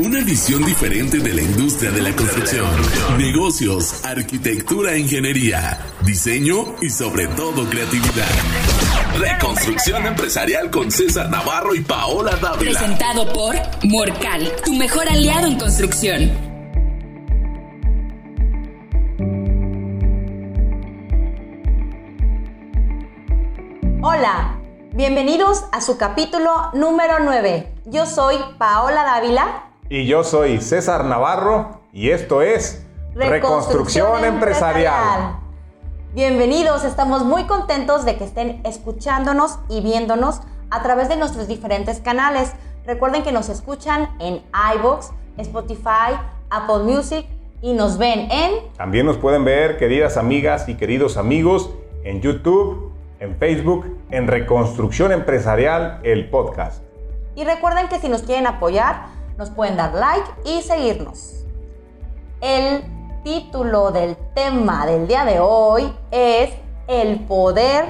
Una 0.00 0.24
visión 0.24 0.64
diferente 0.64 1.18
de 1.18 1.32
la 1.32 1.40
industria 1.40 1.92
de 1.92 2.02
la 2.02 2.16
construcción, 2.16 2.66
negocios, 3.16 4.04
arquitectura, 4.04 4.94
e 4.94 4.98
ingeniería, 4.98 5.78
diseño 6.04 6.74
y 6.80 6.90
sobre 6.90 7.28
todo 7.28 7.64
creatividad. 7.70 8.26
Reconstrucción 9.16 10.04
empresarial 10.04 10.68
con 10.72 10.90
César 10.90 11.30
Navarro 11.30 11.76
y 11.76 11.80
Paola 11.82 12.34
Dávila. 12.34 12.72
Presentado 12.72 13.32
por 13.32 13.54
Morcal, 13.84 14.50
tu 14.64 14.72
mejor 14.74 15.08
aliado 15.08 15.46
en 15.46 15.58
construcción. 15.60 16.32
Hola, 24.02 24.58
bienvenidos 24.92 25.66
a 25.70 25.80
su 25.80 25.96
capítulo 25.98 26.72
número 26.74 27.20
9. 27.20 27.72
Yo 27.84 28.06
soy 28.06 28.36
Paola 28.58 29.04
Dávila. 29.04 29.70
Y 29.90 30.06
yo 30.06 30.24
soy 30.24 30.62
César 30.62 31.04
Navarro 31.04 31.82
y 31.92 32.08
esto 32.08 32.40
es 32.40 32.86
Reconstrucción, 33.14 34.24
Empresarial. 34.24 35.36
Bienvenidos, 36.14 36.84
estamos 36.84 37.22
muy 37.22 37.44
contentos 37.44 38.06
de 38.06 38.16
que 38.16 38.24
estén 38.24 38.62
escuchándonos 38.64 39.58
y 39.68 39.82
viéndonos 39.82 40.40
a 40.70 40.82
través 40.82 41.10
de 41.10 41.16
nuestros 41.16 41.48
diferentes 41.48 42.00
canales. 42.00 42.52
Recuerden 42.86 43.24
que 43.24 43.32
nos 43.32 43.50
escuchan 43.50 44.08
en 44.20 44.42
iBox, 44.74 45.10
Spotify, 45.36 46.16
Apple 46.48 46.84
Music 46.84 47.26
y 47.60 47.74
nos 47.74 47.98
ven 47.98 48.30
en... 48.30 48.72
También 48.78 49.04
nos 49.04 49.18
pueden 49.18 49.44
ver, 49.44 49.76
queridas 49.76 50.16
amigas 50.16 50.66
y 50.66 50.76
queridos 50.76 51.18
amigos, 51.18 51.70
en 52.04 52.22
YouTube, 52.22 52.90
en 53.20 53.36
Facebook, 53.36 53.98
en 54.10 54.28
Reconstrucción 54.28 55.12
Empresarial, 55.12 56.00
el 56.04 56.30
podcast. 56.30 56.82
Y 57.36 57.44
recuerden 57.44 57.88
que 57.88 57.98
si 57.98 58.08
nos 58.08 58.22
quieren 58.22 58.46
apoyar, 58.46 59.13
nos 59.36 59.50
pueden 59.50 59.76
dar 59.76 59.94
like 59.94 60.30
y 60.44 60.62
seguirnos. 60.62 61.44
El 62.40 62.84
título 63.24 63.90
del 63.90 64.16
tema 64.34 64.86
del 64.86 65.08
día 65.08 65.24
de 65.24 65.40
hoy 65.40 65.92
es 66.10 66.50
El 66.86 67.20
poder 67.20 67.86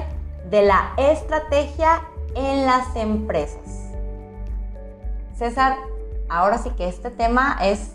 de 0.49 0.63
la 0.63 0.93
estrategia 0.97 2.03
en 2.35 2.65
las 2.65 2.95
empresas. 2.95 3.91
César, 5.35 5.77
ahora 6.29 6.57
sí 6.57 6.69
que 6.71 6.87
este 6.87 7.11
tema 7.11 7.57
es 7.61 7.91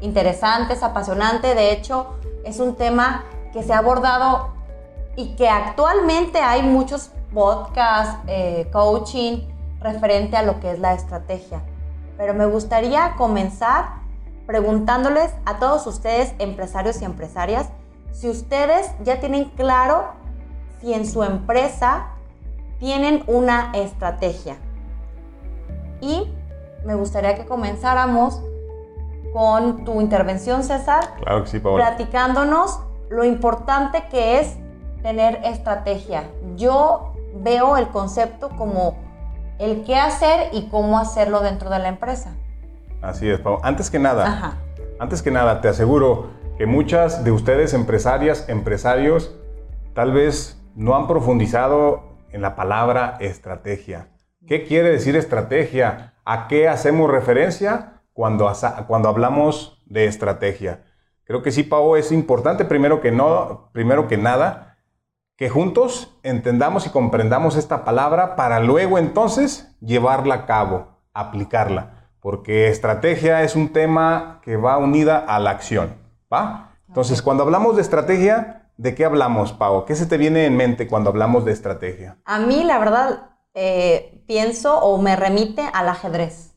interesante, 0.00 0.74
es 0.74 0.82
apasionante, 0.82 1.54
de 1.54 1.72
hecho 1.72 2.16
es 2.44 2.60
un 2.60 2.76
tema 2.76 3.24
que 3.52 3.62
se 3.62 3.72
ha 3.72 3.78
abordado 3.78 4.50
y 5.16 5.34
que 5.36 5.48
actualmente 5.48 6.38
hay 6.38 6.62
muchos 6.62 7.10
podcasts, 7.32 8.18
eh, 8.26 8.68
coaching 8.72 9.40
referente 9.80 10.36
a 10.36 10.42
lo 10.42 10.60
que 10.60 10.70
es 10.70 10.78
la 10.78 10.94
estrategia. 10.94 11.62
Pero 12.16 12.34
me 12.34 12.46
gustaría 12.46 13.14
comenzar 13.16 14.06
preguntándoles 14.46 15.32
a 15.44 15.58
todos 15.58 15.86
ustedes, 15.86 16.34
empresarios 16.38 17.02
y 17.02 17.04
empresarias, 17.04 17.68
si 18.12 18.28
ustedes 18.28 18.90
ya 19.02 19.20
tienen 19.20 19.50
claro 19.50 20.12
si 20.80 20.94
en 20.94 21.06
su 21.06 21.22
empresa 21.22 22.08
tienen 22.78 23.24
una 23.26 23.72
estrategia. 23.74 24.56
Y 26.00 26.32
me 26.84 26.94
gustaría 26.94 27.34
que 27.34 27.46
comenzáramos 27.46 28.40
con 29.32 29.84
tu 29.84 30.00
intervención, 30.00 30.62
César. 30.62 31.14
Claro 31.20 31.44
que 31.44 31.50
sí, 31.50 31.58
Platicándonos 31.58 32.80
lo 33.08 33.24
importante 33.24 34.04
que 34.10 34.40
es 34.40 34.56
tener 35.02 35.40
estrategia. 35.44 36.24
Yo 36.56 37.12
veo 37.34 37.76
el 37.76 37.88
concepto 37.88 38.50
como 38.56 38.96
el 39.58 39.84
qué 39.84 39.96
hacer 39.96 40.50
y 40.52 40.68
cómo 40.68 40.98
hacerlo 40.98 41.40
dentro 41.40 41.70
de 41.70 41.78
la 41.78 41.88
empresa. 41.88 42.36
Así 43.02 43.28
es, 43.28 43.40
Pau. 43.40 43.60
Antes 43.62 43.90
que 43.90 43.98
nada, 43.98 44.58
antes 44.98 45.22
que 45.22 45.30
nada, 45.30 45.60
te 45.60 45.68
aseguro 45.68 46.30
que 46.58 46.66
muchas 46.66 47.24
de 47.24 47.30
ustedes, 47.30 47.74
empresarias, 47.74 48.48
empresarios, 48.48 49.36
tal 49.94 50.12
vez 50.12 50.62
no 50.74 50.96
han 50.96 51.06
profundizado 51.06 52.16
en 52.30 52.42
la 52.42 52.56
palabra 52.56 53.16
estrategia. 53.20 54.08
¿Qué 54.46 54.64
quiere 54.64 54.90
decir 54.90 55.16
estrategia? 55.16 56.14
¿A 56.24 56.48
qué 56.48 56.68
hacemos 56.68 57.10
referencia 57.10 58.02
cuando, 58.12 58.50
cuando 58.86 59.08
hablamos 59.08 59.82
de 59.86 60.06
estrategia? 60.06 60.84
Creo 61.24 61.42
que 61.42 61.50
sí, 61.50 61.62
Pau, 61.62 61.96
es 61.96 62.12
importante 62.12 62.64
primero 62.64 63.00
que, 63.00 63.10
no, 63.10 63.70
primero 63.72 64.06
que 64.06 64.16
nada 64.16 64.65
que 65.36 65.50
juntos 65.50 66.16
entendamos 66.22 66.86
y 66.86 66.90
comprendamos 66.90 67.56
esta 67.56 67.84
palabra 67.84 68.36
para 68.36 68.60
luego 68.60 68.98
entonces 68.98 69.68
llevarla 69.80 70.34
a 70.34 70.46
cabo, 70.46 70.88
aplicarla, 71.12 72.08
porque 72.20 72.68
estrategia 72.68 73.42
es 73.42 73.54
un 73.54 73.72
tema 73.72 74.40
que 74.42 74.56
va 74.56 74.78
unida 74.78 75.18
a 75.18 75.38
la 75.38 75.50
acción, 75.50 75.94
¿va? 76.32 76.72
Entonces, 76.88 77.20
cuando 77.20 77.42
hablamos 77.42 77.76
de 77.76 77.82
estrategia, 77.82 78.70
¿de 78.78 78.94
qué 78.94 79.04
hablamos, 79.04 79.52
Pau? 79.52 79.84
¿Qué 79.84 79.94
se 79.94 80.06
te 80.06 80.16
viene 80.16 80.46
en 80.46 80.56
mente 80.56 80.88
cuando 80.88 81.10
hablamos 81.10 81.44
de 81.44 81.52
estrategia? 81.52 82.16
A 82.24 82.38
mí, 82.38 82.64
la 82.64 82.78
verdad, 82.78 83.30
eh, 83.52 84.22
pienso 84.26 84.78
o 84.78 85.00
me 85.02 85.16
remite 85.16 85.62
al 85.74 85.88
ajedrez. 85.88 86.54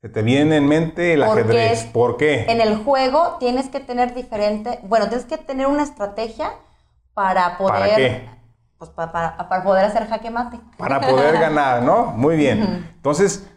Se 0.00 0.08
te 0.08 0.22
viene 0.22 0.56
en 0.56 0.66
mente 0.66 1.14
el 1.14 1.22
ajedrez. 1.22 1.84
¿Por 1.84 2.16
qué? 2.16 2.46
En 2.48 2.62
el 2.62 2.76
juego 2.76 3.36
tienes 3.38 3.68
que 3.68 3.80
tener 3.80 4.14
diferente, 4.14 4.78
bueno, 4.84 5.08
tienes 5.08 5.26
que 5.26 5.36
tener 5.36 5.66
una 5.66 5.82
estrategia 5.82 6.52
para 7.14 7.56
poder... 7.56 7.74
¿Para 7.74 7.96
qué? 7.96 8.34
Pues 8.76 8.90
para, 8.90 9.62
poder 9.62 9.84
hacer 9.86 10.06
jaque 10.08 10.30
mate. 10.30 10.60
Para 10.76 11.00
poder 11.00 11.38
ganar, 11.38 11.82
¿no? 11.82 12.06
Muy 12.06 12.36
bien. 12.36 12.90
Entonces, 12.96 13.50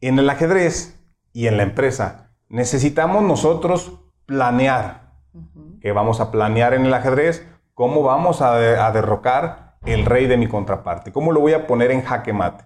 en 0.00 0.18
el 0.18 0.28
ajedrez 0.28 1.00
y 1.32 1.46
en 1.46 1.56
la 1.56 1.62
empresa, 1.62 2.32
necesitamos 2.48 3.22
nosotros 3.22 4.00
planear. 4.26 5.12
¿Qué 5.80 5.92
vamos 5.92 6.20
a 6.20 6.30
planear 6.30 6.74
en 6.74 6.84
el 6.84 6.92
ajedrez? 6.92 7.48
¿Cómo 7.72 8.02
vamos 8.02 8.42
a, 8.42 8.54
a 8.54 8.92
derrocar 8.92 9.76
el 9.84 10.04
rey 10.04 10.26
de 10.26 10.36
mi 10.36 10.48
contraparte? 10.48 11.12
¿Cómo 11.12 11.32
lo 11.32 11.40
voy 11.40 11.54
a 11.54 11.66
poner 11.66 11.90
en 11.90 12.02
jaque 12.02 12.32
mate? 12.32 12.64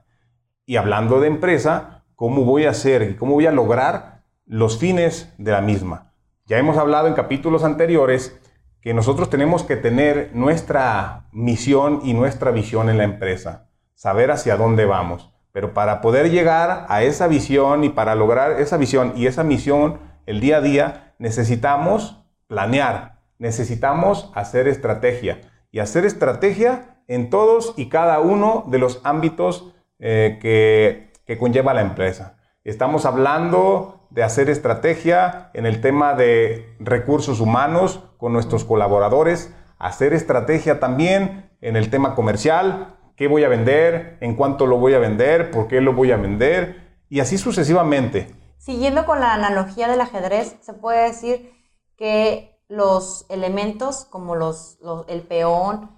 Y 0.66 0.76
hablando 0.76 1.20
de 1.20 1.28
empresa, 1.28 2.04
¿cómo 2.16 2.44
voy 2.44 2.64
a 2.64 2.70
hacer 2.70 3.02
y 3.02 3.16
cómo 3.16 3.34
voy 3.34 3.46
a 3.46 3.52
lograr 3.52 4.24
los 4.44 4.78
fines 4.78 5.32
de 5.38 5.52
la 5.52 5.60
misma? 5.60 6.12
Ya 6.46 6.58
hemos 6.58 6.78
hablado 6.78 7.06
en 7.06 7.14
capítulos 7.14 7.62
anteriores 7.62 8.38
que 8.80 8.94
nosotros 8.94 9.30
tenemos 9.30 9.64
que 9.64 9.76
tener 9.76 10.30
nuestra 10.34 11.26
misión 11.32 12.00
y 12.04 12.14
nuestra 12.14 12.50
visión 12.50 12.88
en 12.88 12.98
la 12.98 13.04
empresa, 13.04 13.68
saber 13.94 14.30
hacia 14.30 14.56
dónde 14.56 14.84
vamos. 14.84 15.32
Pero 15.52 15.74
para 15.74 16.00
poder 16.00 16.30
llegar 16.30 16.86
a 16.88 17.02
esa 17.02 17.26
visión 17.26 17.82
y 17.84 17.88
para 17.88 18.14
lograr 18.14 18.60
esa 18.60 18.76
visión 18.76 19.12
y 19.16 19.26
esa 19.26 19.42
misión 19.42 19.98
el 20.26 20.40
día 20.40 20.58
a 20.58 20.60
día, 20.60 21.14
necesitamos 21.18 22.24
planear, 22.46 23.20
necesitamos 23.38 24.30
hacer 24.34 24.68
estrategia 24.68 25.40
y 25.70 25.80
hacer 25.80 26.04
estrategia 26.04 27.02
en 27.08 27.30
todos 27.30 27.74
y 27.76 27.88
cada 27.88 28.20
uno 28.20 28.64
de 28.68 28.78
los 28.78 29.00
ámbitos 29.04 29.72
eh, 29.98 30.38
que, 30.40 31.12
que 31.26 31.38
conlleva 31.38 31.74
la 31.74 31.80
empresa. 31.80 32.36
Estamos 32.62 33.06
hablando 33.06 33.97
de 34.10 34.22
hacer 34.22 34.48
estrategia 34.50 35.50
en 35.54 35.66
el 35.66 35.80
tema 35.80 36.14
de 36.14 36.76
recursos 36.80 37.40
humanos 37.40 38.00
con 38.16 38.32
nuestros 38.32 38.64
colaboradores, 38.64 39.54
hacer 39.78 40.12
estrategia 40.12 40.80
también 40.80 41.50
en 41.60 41.76
el 41.76 41.90
tema 41.90 42.14
comercial, 42.14 42.96
qué 43.16 43.28
voy 43.28 43.44
a 43.44 43.48
vender, 43.48 44.16
en 44.20 44.34
cuánto 44.34 44.66
lo 44.66 44.78
voy 44.78 44.94
a 44.94 44.98
vender, 44.98 45.50
por 45.50 45.68
qué 45.68 45.80
lo 45.80 45.92
voy 45.92 46.12
a 46.12 46.16
vender 46.16 47.02
y 47.08 47.20
así 47.20 47.38
sucesivamente. 47.38 48.34
Siguiendo 48.58 49.06
con 49.06 49.20
la 49.20 49.34
analogía 49.34 49.88
del 49.88 50.00
ajedrez, 50.00 50.56
se 50.60 50.72
puede 50.72 51.04
decir 51.04 51.52
que 51.96 52.58
los 52.68 53.26
elementos 53.28 54.04
como 54.04 54.36
los 54.36 54.78
el 55.08 55.22
peón, 55.22 55.97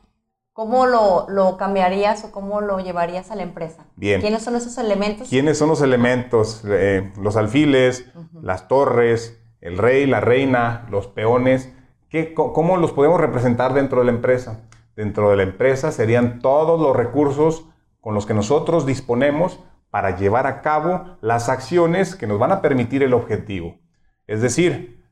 ¿Cómo 0.60 0.84
lo, 0.84 1.56
cambiarías 1.56 2.22
o 2.22 2.32
cómo 2.32 2.60
lo 2.60 2.81
llevarías 2.81 3.31
a 3.31 3.34
la 3.34 3.44
empresa? 3.44 3.87
Bien. 3.97 4.21
¿Quiénes 4.21 4.43
son 4.43 4.56
esos 4.56 4.76
elementos? 4.76 5.31
¿Quiénes 5.31 5.56
son 5.56 5.71
los 5.71 5.81
elementos? 5.81 6.62
Eh, 6.69 7.10
los 7.19 7.37
alfiles, 7.37 8.04
las 8.43 8.69
torres, 8.69 9.40
el 9.62 9.79
rey, 9.79 10.05
la 10.05 10.20
reina, 10.20 10.87
los 10.90 11.06
peones. 11.06 11.73
¿Qué, 12.11 12.35
¿Cómo 12.35 12.76
los 12.76 12.93
podemos 12.93 13.19
representar 13.19 13.73
dentro 13.73 14.00
de 14.00 14.05
la 14.05 14.11
empresa? 14.11 14.69
Dentro 14.96 15.31
de 15.31 15.38
la 15.38 15.44
empresa 15.44 15.93
serían 15.93 16.40
todos 16.40 16.79
los 16.79 16.94
recursos 16.94 17.64
con 18.02 18.12
los 18.14 18.26
que 18.26 18.35
nosotros 18.35 18.85
disponemos 18.85 19.61
para 19.88 20.14
llevar 20.19 20.46
a 20.46 20.61
cabo 20.61 21.17
las 21.23 21.49
acciones 21.49 22.14
que 22.17 22.26
nos 22.26 22.38
van 22.38 22.52
a 22.52 22.61
permitir 22.61 23.02
el 23.02 23.14
objetivo. 23.14 23.79
Es 24.26 24.43
decir, 24.43 25.06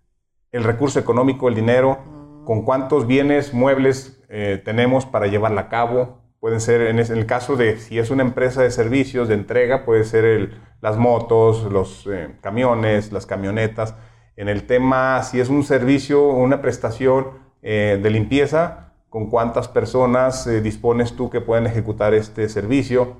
el 0.52 0.62
recurso 0.62 0.98
económico, 0.98 1.48
el 1.48 1.54
dinero, 1.54 2.00
con 2.44 2.66
cuántos 2.66 3.06
bienes, 3.06 3.54
muebles 3.54 4.17
eh, 4.28 4.60
tenemos 4.64 5.06
para 5.06 5.26
llevarla 5.26 5.62
a 5.62 5.68
cabo. 5.68 6.18
Pueden 6.40 6.60
ser, 6.60 6.82
en, 6.82 6.98
el 6.98 7.26
caso 7.26 7.56
de 7.56 7.78
si 7.78 7.98
es 7.98 8.10
una 8.10 8.22
empresa 8.22 8.62
de 8.62 8.70
servicios, 8.70 9.28
de 9.28 9.34
entrega, 9.34 9.84
puede 9.84 10.04
ser 10.04 10.60
las 10.80 10.96
motos, 10.96 11.64
los 11.72 12.06
eh, 12.06 12.36
camiones, 12.40 13.12
las 13.12 13.26
camionetas. 13.26 13.94
En 14.36 14.48
el 14.48 14.66
tema, 14.66 15.22
si 15.24 15.40
es 15.40 15.48
un 15.48 15.64
servicio, 15.64 16.28
una 16.28 16.62
prestación 16.62 17.26
eh, 17.62 17.98
de 18.00 18.10
limpieza, 18.10 18.92
con 19.08 19.30
cuántas 19.30 19.68
personas 19.68 20.46
dispones 20.62 21.16
tú 21.16 21.30
que 21.30 21.40
pueden 21.40 21.66
ejecutar 21.66 22.12
este 22.12 22.48
servicio. 22.48 23.16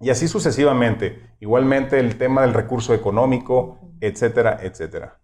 Y 0.00 0.10
así 0.10 0.28
sucesivamente. 0.28 1.34
Igualmente 1.40 1.98
el 1.98 2.16
tema 2.16 2.42
del 2.42 2.54
recurso 2.54 2.94
económico, 2.94 3.78
etcétera, 4.00 4.58
etcétera. 4.62 5.20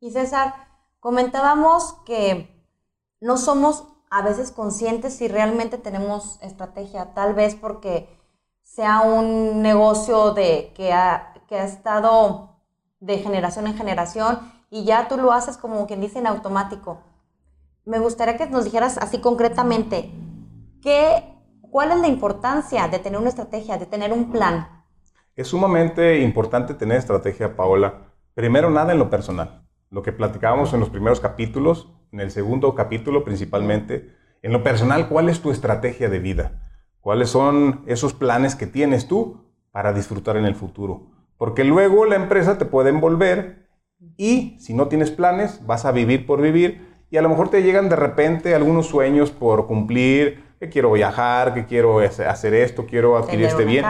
Y 0.00 0.10
César, 0.10 0.54
comentábamos 0.98 2.02
que 2.04 2.66
no 3.20 3.36
somos 3.36 3.97
a 4.10 4.22
veces 4.22 4.52
conscientes 4.52 5.16
si 5.16 5.28
realmente 5.28 5.78
tenemos 5.78 6.38
estrategia, 6.42 7.14
tal 7.14 7.34
vez 7.34 7.54
porque 7.54 8.08
sea 8.62 9.00
un 9.00 9.62
negocio 9.62 10.32
de, 10.32 10.72
que, 10.74 10.92
ha, 10.92 11.34
que 11.48 11.56
ha 11.56 11.64
estado 11.64 12.56
de 13.00 13.18
generación 13.18 13.66
en 13.66 13.76
generación 13.76 14.38
y 14.70 14.84
ya 14.84 15.08
tú 15.08 15.16
lo 15.16 15.32
haces 15.32 15.56
como 15.56 15.86
quien 15.86 16.00
dice 16.00 16.18
en 16.18 16.26
automático. 16.26 17.00
Me 17.84 17.98
gustaría 17.98 18.36
que 18.36 18.46
nos 18.46 18.64
dijeras 18.64 18.98
así 18.98 19.20
concretamente, 19.20 20.10
¿qué, 20.82 21.24
¿cuál 21.70 21.92
es 21.92 21.98
la 21.98 22.08
importancia 22.08 22.88
de 22.88 22.98
tener 22.98 23.18
una 23.18 23.30
estrategia, 23.30 23.78
de 23.78 23.86
tener 23.86 24.12
un 24.12 24.30
plan? 24.30 24.68
Es 25.34 25.48
sumamente 25.48 26.20
importante 26.20 26.74
tener 26.74 26.98
estrategia, 26.98 27.56
Paola. 27.56 28.12
Primero, 28.34 28.70
nada 28.70 28.92
en 28.92 28.98
lo 28.98 29.08
personal. 29.08 29.66
Lo 29.90 30.02
que 30.02 30.12
platicábamos 30.12 30.74
en 30.74 30.80
los 30.80 30.90
primeros 30.90 31.20
capítulos, 31.20 31.88
en 32.12 32.20
el 32.20 32.30
segundo 32.30 32.74
capítulo 32.74 33.24
principalmente. 33.24 34.14
En 34.42 34.52
lo 34.52 34.62
personal, 34.62 35.08
¿cuál 35.08 35.28
es 35.28 35.40
tu 35.40 35.50
estrategia 35.50 36.08
de 36.08 36.18
vida? 36.18 36.62
¿Cuáles 37.00 37.30
son 37.30 37.82
esos 37.86 38.14
planes 38.14 38.54
que 38.54 38.66
tienes 38.66 39.08
tú 39.08 39.44
para 39.72 39.92
disfrutar 39.92 40.36
en 40.36 40.44
el 40.44 40.54
futuro? 40.54 41.10
Porque 41.36 41.64
luego 41.64 42.04
la 42.04 42.16
empresa 42.16 42.58
te 42.58 42.64
puede 42.64 42.90
envolver 42.90 43.68
y 44.16 44.56
si 44.60 44.74
no 44.74 44.88
tienes 44.88 45.10
planes, 45.10 45.64
vas 45.66 45.84
a 45.84 45.92
vivir 45.92 46.26
por 46.26 46.40
vivir 46.40 46.86
y 47.10 47.16
a 47.16 47.22
lo 47.22 47.28
mejor 47.28 47.48
te 47.48 47.62
llegan 47.62 47.88
de 47.88 47.96
repente 47.96 48.54
algunos 48.54 48.86
sueños 48.86 49.30
por 49.30 49.66
cumplir, 49.66 50.44
que 50.58 50.68
quiero 50.68 50.92
viajar, 50.92 51.54
que 51.54 51.66
quiero 51.66 52.00
hacer 52.00 52.54
esto, 52.54 52.86
quiero 52.86 53.16
adquirir 53.16 53.46
este 53.46 53.64
bien. 53.64 53.84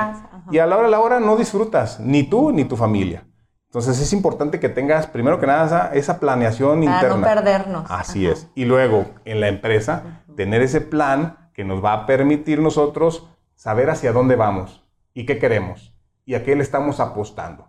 Y 0.51 0.59
a 0.59 0.67
la 0.67 0.77
hora 0.77 0.87
de 0.87 0.91
la 0.91 1.01
hora 1.01 1.21
no 1.21 1.37
disfrutas, 1.37 1.99
ni 2.01 2.25
tú 2.25 2.53
ni 2.53 2.65
tu 2.65 2.77
familia. 2.77 3.28
Entonces 3.69 4.01
es 4.01 4.15
importante 4.15 4.61
que 4.61 4.71
tengas, 4.71 5.07
primero 5.07 5.39
que 5.39 5.47
nada, 5.47 5.91
esa, 5.93 6.19
planeación 6.19 6.83
Para 6.85 6.97
interna. 6.97 7.17
no 7.17 7.23
perdernos. 7.23 7.91
Así 7.91 8.27
es. 8.27 8.49
Y 8.55 8.65
luego, 8.65 9.05
en 9.27 9.41
la 9.41 9.49
empresa, 9.49 10.23
tener 10.37 10.63
ese 10.63 10.81
plan 10.81 11.51
que 11.53 11.65
nos 11.65 11.85
va 11.85 11.93
a 11.93 12.07
permitir 12.07 12.61
nosotros 12.61 13.29
saber 13.57 13.91
hacia 13.91 14.13
dónde 14.13 14.37
vamos 14.37 14.89
y 15.13 15.27
qué 15.27 15.39
queremos 15.39 15.95
y 16.25 16.35
a 16.35 16.45
qué 16.45 16.57
le 16.57 16.63
estamos 16.63 16.99
apostando. 16.99 17.69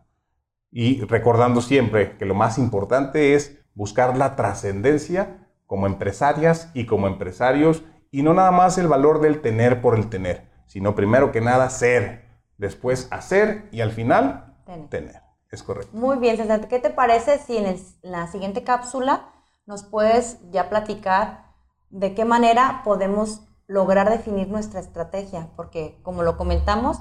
Y 0.72 1.02
recordando 1.02 1.60
siempre 1.62 2.16
que 2.18 2.26
lo 2.26 2.34
más 2.34 2.58
importante 2.58 3.34
es 3.34 3.60
buscar 3.74 4.16
la 4.16 4.38
trascendencia 4.38 5.48
como 5.66 5.86
empresarias 5.86 6.72
y 6.74 6.86
como 6.86 7.08
empresarios 7.08 7.84
y 8.10 8.24
no 8.24 8.34
nada 8.34 8.52
más 8.52 8.78
el 8.78 8.88
valor 8.88 9.20
del 9.20 9.42
tener 9.42 9.82
por 9.82 9.98
el 9.98 10.08
tener, 10.10 10.50
sino 10.66 10.96
primero 10.96 11.32
que 11.32 11.42
nada 11.42 11.70
ser, 11.70 12.26
después 12.58 13.08
hacer 13.12 13.68
y 13.72 13.82
al 13.82 13.92
final 13.92 14.56
tener. 14.90 15.29
Es 15.52 15.64
correcto. 15.64 15.96
Muy 15.96 16.18
bien, 16.18 16.38
César. 16.38 16.68
¿Qué 16.68 16.80
te 16.80 16.90
parece 16.90 17.40
si 17.40 17.58
en, 17.58 17.76
la 18.02 18.28
siguiente 18.28 18.64
cápsula 18.64 19.32
nos 19.66 19.84
puedes 19.84 20.38
ya 20.52 20.70
platicar 20.70 21.46
de 21.90 22.14
qué 22.14 22.26
manera 22.26 22.82
podemos 22.84 23.42
lograr 23.68 24.10
definir 24.10 24.48
nuestra 24.48 24.80
estrategia? 24.80 25.50
Porque 25.56 26.00
como 26.04 26.24
lo 26.24 26.38
comentamos, 26.38 27.00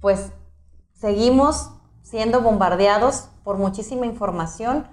pues 0.00 0.32
seguimos 0.94 1.70
siendo 2.02 2.40
bombardeados 2.40 3.28
por 3.44 3.58
muchísima 3.58 4.06
información 4.06 4.86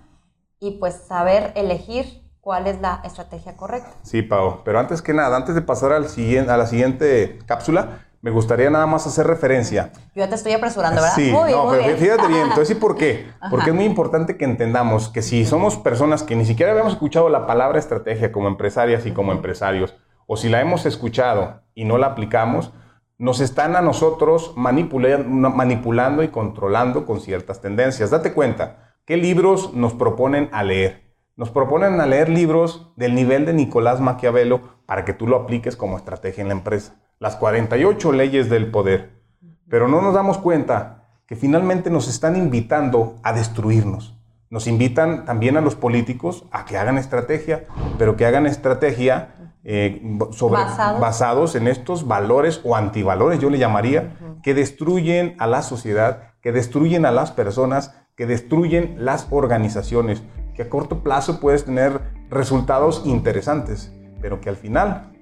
y 0.59 0.71
pues 0.71 0.95
saber 1.07 1.53
elegir 1.55 2.25
cuál 2.41 2.67
es 2.67 2.79
la 2.81 3.01
estrategia 3.03 3.55
correcta. 3.55 3.91
Sí, 4.03 4.21
Pau, 4.21 4.63
pero 4.63 4.79
antes 4.79 5.01
que 5.01 5.13
nada, 5.13 5.35
antes 5.35 5.55
de 5.55 5.61
pasar 5.61 5.93
al 5.93 6.09
siguiente, 6.09 6.51
a 6.51 6.57
la 6.57 6.67
siguiente 6.67 7.39
cápsula, 7.45 8.05
me 8.25 8.31
gustaría 8.31 8.71
nada 8.71 8.87
más 8.87 9.05
hacer 9.05 9.27
referencia. 9.27 9.91
Yo 10.15 10.23
ya 10.23 10.29
te 10.29 10.33
estoy 10.33 10.53
apresurando, 10.53 10.99
¿verdad? 10.99 11.15
Sí, 11.15 11.31
no, 11.31 11.69
pero 11.69 11.95
fíjate 11.95 12.27
bien, 12.27 12.47
entonces, 12.47 12.75
¿y 12.75 12.79
por 12.79 12.95
qué? 12.95 13.27
Porque 13.51 13.69
es 13.69 13.75
muy 13.75 13.85
importante 13.85 14.35
que 14.35 14.45
entendamos 14.45 15.09
que 15.09 15.21
si 15.21 15.45
somos 15.45 15.77
personas 15.77 16.23
que 16.23 16.35
ni 16.35 16.43
siquiera 16.43 16.71
habíamos 16.71 16.93
escuchado 16.93 17.29
la 17.29 17.45
palabra 17.45 17.77
estrategia 17.77 18.31
como 18.31 18.47
empresarias 18.47 19.05
y 19.05 19.11
como 19.11 19.31
empresarios, 19.31 19.93
o 20.25 20.37
si 20.37 20.49
la 20.49 20.59
hemos 20.59 20.87
escuchado 20.87 21.61
y 21.75 21.85
no 21.85 21.99
la 21.99 22.07
aplicamos, 22.07 22.73
nos 23.19 23.41
están 23.41 23.75
a 23.75 23.81
nosotros 23.81 24.53
manipulando 24.55 26.23
y 26.23 26.29
controlando 26.29 27.05
con 27.05 27.21
ciertas 27.21 27.61
tendencias. 27.61 28.09
Date 28.09 28.33
cuenta, 28.33 28.95
¿qué 29.05 29.17
libros 29.17 29.75
nos 29.75 29.93
proponen 29.93 30.49
a 30.51 30.63
leer? 30.63 31.13
Nos 31.35 31.51
proponen 31.51 32.01
a 32.01 32.07
leer 32.07 32.29
libros 32.29 32.91
del 32.95 33.13
nivel 33.13 33.45
de 33.45 33.53
Nicolás 33.53 34.01
Maquiavelo 34.01 34.61
para 34.87 35.05
que 35.05 35.13
tú 35.13 35.27
lo 35.27 35.35
apliques 35.35 35.75
como 35.75 35.95
estrategia 35.95 36.41
en 36.41 36.47
la 36.47 36.55
empresa. 36.55 36.95
Las 37.19 37.35
48 37.35 38.11
leyes 38.11 38.49
del 38.49 38.71
poder. 38.71 39.21
Pero 39.69 39.87
no 39.87 40.01
nos 40.01 40.13
damos 40.13 40.37
cuenta 40.37 41.05
que 41.27 41.35
finalmente 41.35 41.89
nos 41.89 42.07
están 42.07 42.35
invitando 42.35 43.15
a 43.23 43.33
destruirnos. 43.33 44.15
Nos 44.49 44.67
invitan 44.67 45.25
también 45.25 45.57
a 45.57 45.61
los 45.61 45.75
políticos 45.75 46.45
a 46.51 46.65
que 46.65 46.77
hagan 46.77 46.97
estrategia, 46.97 47.65
pero 47.97 48.15
que 48.15 48.25
hagan 48.25 48.45
estrategia 48.45 49.35
eh, 49.63 50.19
sobre, 50.31 50.61
basados 50.99 51.55
en 51.55 51.67
estos 51.67 52.07
valores 52.07 52.61
o 52.63 52.75
antivalores, 52.75 53.39
yo 53.39 53.49
le 53.49 53.57
llamaría, 53.57 54.15
que 54.43 54.53
destruyen 54.53 55.35
a 55.39 55.47
la 55.47 55.63
sociedad, 55.63 56.33
que 56.41 56.51
destruyen 56.51 57.07
a 57.07 57.11
las 57.11 57.31
personas, 57.31 57.95
que 58.15 58.27
destruyen 58.27 58.95
las 58.99 59.27
organizaciones, 59.31 60.21
que 60.53 60.61
a 60.61 60.69
corto 60.69 61.01
plazo 61.01 61.39
puedes 61.39 61.65
tener 61.65 62.01
resultados 62.29 63.01
interesantes, 63.05 63.91
pero 64.21 64.39
que 64.39 64.49
al 64.49 64.55
final, 64.55 65.14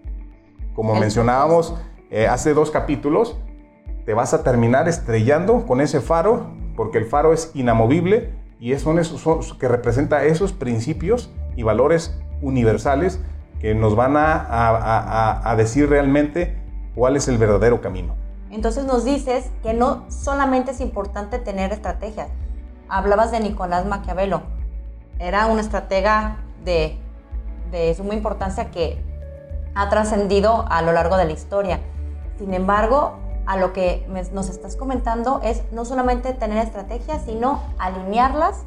como 0.73 0.95
mencionábamos 0.95 1.75
eh, 2.09 2.27
hace 2.27 2.53
dos 2.53 2.71
capítulos, 2.71 3.37
te 4.05 4.13
vas 4.13 4.33
a 4.33 4.43
terminar 4.43 4.87
estrellando 4.87 5.65
con 5.65 5.81
ese 5.81 6.01
faro, 6.01 6.47
porque 6.75 6.97
el 6.97 7.05
faro 7.05 7.33
es 7.33 7.51
inamovible 7.53 8.33
y 8.59 8.77
son 8.77 8.99
esos 8.99 9.53
que 9.55 9.67
representa 9.67 10.23
esos 10.25 10.53
principios 10.53 11.31
y 11.55 11.63
valores 11.63 12.19
universales 12.41 13.19
que 13.59 13.75
nos 13.75 13.95
van 13.95 14.15
a, 14.17 15.53
decir 15.57 15.89
realmente 15.89 16.57
cuál 16.95 17.15
es 17.15 17.27
el 17.27 17.37
verdadero 17.37 17.81
camino. 17.81 18.15
Entonces 18.51 18.85
nos 18.85 19.05
dices 19.05 19.49
que 19.63 19.73
no 19.73 20.05
solamente 20.09 20.71
es 20.71 20.81
importante 20.81 21.39
tener 21.39 21.71
estrategias. 21.71 22.29
Hablabas 22.89 23.31
de 23.31 23.39
Nicolás 23.39 23.85
Maquiavelo. 23.85 24.43
Era 25.17 25.47
un 25.47 25.59
estratega 25.59 26.37
de, 26.63 26.97
de 27.71 27.95
suma 27.95 28.13
importancia 28.13 28.69
que 28.69 29.01
ha 29.75 29.89
trascendido 29.89 30.65
a 30.69 30.81
lo 30.81 30.91
largo 30.91 31.17
de 31.17 31.25
la 31.25 31.31
historia. 31.31 31.79
Sin 32.37 32.53
embargo, 32.53 33.17
a 33.45 33.57
lo 33.57 33.73
que 33.73 34.05
nos 34.31 34.49
estás 34.49 34.75
comentando 34.75 35.41
es 35.43 35.63
no 35.71 35.85
solamente 35.85 36.33
tener 36.33 36.57
estrategias, 36.59 37.23
sino 37.25 37.61
alinearlas 37.77 38.63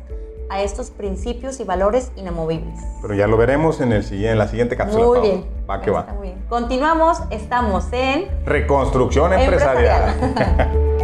a 0.49 0.63
estos 0.63 0.91
principios 0.91 1.59
y 1.61 1.65
valores 1.65 2.13
inamovibles. 2.17 2.79
Pero 3.03 3.15
ya 3.15 3.27
lo 3.27 3.37
veremos 3.37 3.81
en, 3.81 3.93
el, 3.93 4.05
en 4.13 4.39
la 4.39 4.47
siguiente 4.49 4.77
cápsula. 4.77 5.05
Muy 5.05 5.21
bien. 5.21 5.45
Va 5.69 5.81
que 5.81 5.91
va. 5.91 6.05
Muy 6.15 6.29
bien. 6.29 6.45
Continuamos, 6.49 7.19
estamos 7.31 7.87
en... 7.93 8.29
Reconstrucción 8.45 9.33
empresarial. 9.33 10.15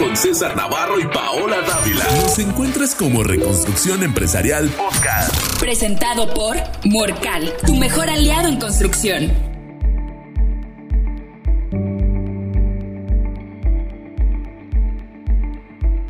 Con 0.00 0.16
César 0.16 0.56
Navarro 0.56 0.98
y 0.98 1.06
Paola 1.06 1.56
Dávila. 1.60 2.04
Nos 2.22 2.38
encuentras 2.38 2.94
como 2.94 3.22
Reconstrucción 3.22 4.02
Empresarial 4.02 4.70
Podcast. 4.70 5.60
Presentado 5.60 6.32
por 6.32 6.56
Morcal, 6.86 7.52
tu 7.66 7.74
mejor 7.74 8.08
aliado 8.08 8.48
en 8.48 8.58
construcción. 8.58 9.30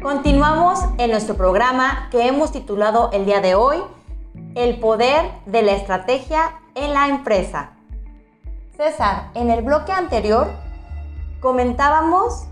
Continuamos 0.01 0.79
en 0.99 1.11
nuestro 1.11 1.37
programa 1.37 2.09
que 2.13 2.29
hemos 2.29 2.53
titulado 2.53 3.11
el 3.13 3.27
día 3.27 3.41
de 3.41 3.57
hoy 3.57 3.79
El 4.55 4.79
poder 4.79 5.33
de 5.47 5.63
la 5.63 5.73
estrategia 5.73 6.61
en 6.77 6.95
la 6.95 7.09
empresa. 7.09 7.73
César, 8.77 9.33
en 9.35 9.51
el 9.51 9.63
bloque 9.63 9.91
anterior 9.91 10.49
comentábamos 11.41 12.45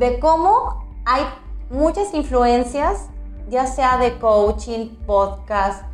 de 0.00 0.18
cómo 0.18 0.86
hay 1.04 1.24
muchas 1.68 2.14
influencias, 2.14 3.10
ya 3.48 3.66
sea 3.66 3.98
de 3.98 4.18
coaching, 4.18 4.96
podcast, 5.06 5.84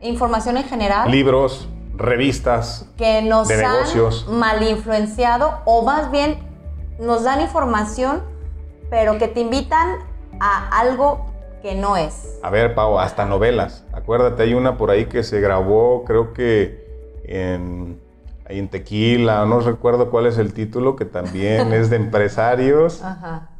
información 0.00 0.56
en 0.56 0.64
general. 0.64 1.10
Libros, 1.10 1.68
revistas, 1.94 2.88
que 2.96 3.20
nos 3.20 3.48
de 3.48 3.58
negocios. 3.58 4.24
han 4.26 4.38
mal 4.38 4.62
influenciado 4.66 5.60
o 5.66 5.82
más 5.82 6.10
bien 6.10 6.38
nos 6.98 7.22
dan 7.22 7.42
información 7.42 8.22
pero 8.88 9.18
que 9.18 9.28
te 9.28 9.40
invitan 9.40 9.98
a 10.40 10.80
algo 10.80 11.26
que 11.62 11.74
no 11.74 11.96
es. 11.96 12.40
A 12.42 12.50
ver, 12.50 12.74
Pau, 12.74 12.98
hasta 12.98 13.24
novelas. 13.26 13.84
Acuérdate, 13.92 14.42
hay 14.42 14.54
una 14.54 14.76
por 14.76 14.90
ahí 14.90 15.04
que 15.04 15.22
se 15.22 15.40
grabó, 15.40 16.04
creo 16.04 16.32
que 16.32 17.20
en, 17.24 18.00
en 18.50 18.68
Tequila, 18.68 19.44
no 19.46 19.60
recuerdo 19.60 20.10
cuál 20.10 20.26
es 20.26 20.38
el 20.38 20.52
título, 20.52 20.96
que 20.96 21.04
también 21.04 21.72
es 21.72 21.90
de 21.90 21.96
empresarios. 22.04 23.02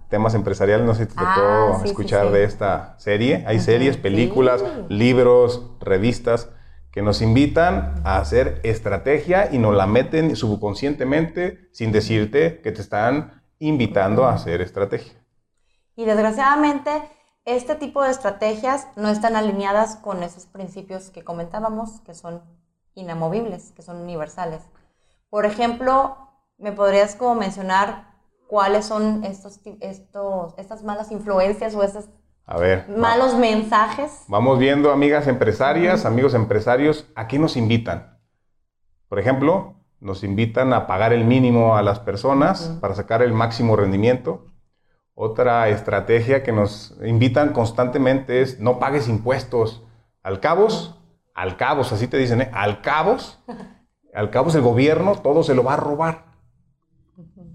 Temas 0.09 0.35
empresariales, 0.35 0.85
no 0.85 0.94
sé 0.94 1.04
si 1.04 1.11
te 1.11 1.14
tocó 1.14 1.28
ah, 1.28 1.82
escuchar 1.85 2.30
de 2.32 2.42
esta 2.42 2.99
serie. 2.99 3.44
Hay 3.47 3.61
series, 3.61 3.97
películas, 3.97 4.62
libros, 4.88 5.70
revistas 5.80 6.49
que 6.90 7.02
nos 7.02 7.23
invitan 7.23 7.94
a 8.04 8.18
hacer 8.18 8.61
estrategia 8.64 9.49
y 9.52 9.59
nos 9.59 9.76
la 9.76 9.87
meten 9.87 10.35
subconscientemente 10.35 11.68
sin 11.73 11.92
decirte 11.92 12.61
que 12.61 12.73
te 12.73 12.80
están 12.80 13.42
invitando 13.61 14.25
a 14.25 14.32
hacer 14.32 14.61
estrategia. 14.61 15.12
Y 15.94 16.04
desgraciadamente, 16.04 16.90
este 17.44 17.75
tipo 17.75 18.02
de 18.02 18.11
estrategias 18.11 18.88
no 18.97 19.09
están 19.09 19.37
alineadas 19.37 19.97
con 19.97 20.23
esos 20.23 20.47
principios 20.47 21.11
que 21.11 21.23
comentábamos, 21.23 22.00
que 22.00 22.14
son 22.14 22.42
inamovibles, 22.94 23.73
que 23.73 23.82
son 23.82 23.97
universales. 23.97 24.62
Por 25.30 25.46
ejemplo, 25.46 26.16
¿me 26.58 26.72
podrías 26.72 27.14
como 27.14 27.37
mencionar 27.37 28.10
cuáles 28.49 28.84
son 28.84 29.22
estos, 29.25 29.60
estos, 29.80 30.54
estas 30.58 30.82
malas 30.82 31.12
influencias 31.12 31.75
o 31.76 31.84
estos 31.84 32.10
a 32.46 32.58
ver, 32.58 32.88
malos 32.88 33.37
mensajes? 33.37 34.25
Vamos 34.26 34.58
viendo, 34.58 34.90
amigas 34.90 35.28
empresarias, 35.28 36.04
amigos 36.04 36.34
empresarios, 36.34 37.06
¿a 37.14 37.28
qué 37.28 37.38
nos 37.38 37.56
invitan? 37.56 38.18
Por 39.08 39.20
ejemplo, 39.20 39.76
nos 40.00 40.25
invitan 40.25 40.72
a 40.72 40.88
pagar 40.88 41.12
el 41.12 41.25
mínimo 41.25 41.76
a 41.76 41.82
las 41.82 42.00
personas 42.00 42.76
para 42.80 42.96
sacar 42.96 43.22
el 43.22 43.32
máximo 43.32 43.76
rendimiento. 43.76 44.46
Otra 45.14 45.68
estrategia 45.68 46.42
que 46.42 46.50
nos 46.50 46.99
invitan 47.04 47.52
constantemente 47.52 48.40
es 48.42 48.58
no 48.58 48.80
pagues 48.80 49.08
impuestos. 49.08 49.84
Al 50.22 50.40
cabos, 50.40 50.99
al 51.34 51.56
cabos, 51.56 51.92
así 51.92 52.08
te 52.08 52.16
dicen, 52.16 52.40
¿eh? 52.40 52.50
al 52.52 52.82
cabos, 52.82 53.38
al 54.14 54.31
cabos 54.31 54.55
el 54.55 54.62
gobierno 54.62 55.17
todo 55.17 55.43
se 55.43 55.55
lo 55.55 55.64
va 55.64 55.75
a 55.75 55.76
robar. 55.76 56.25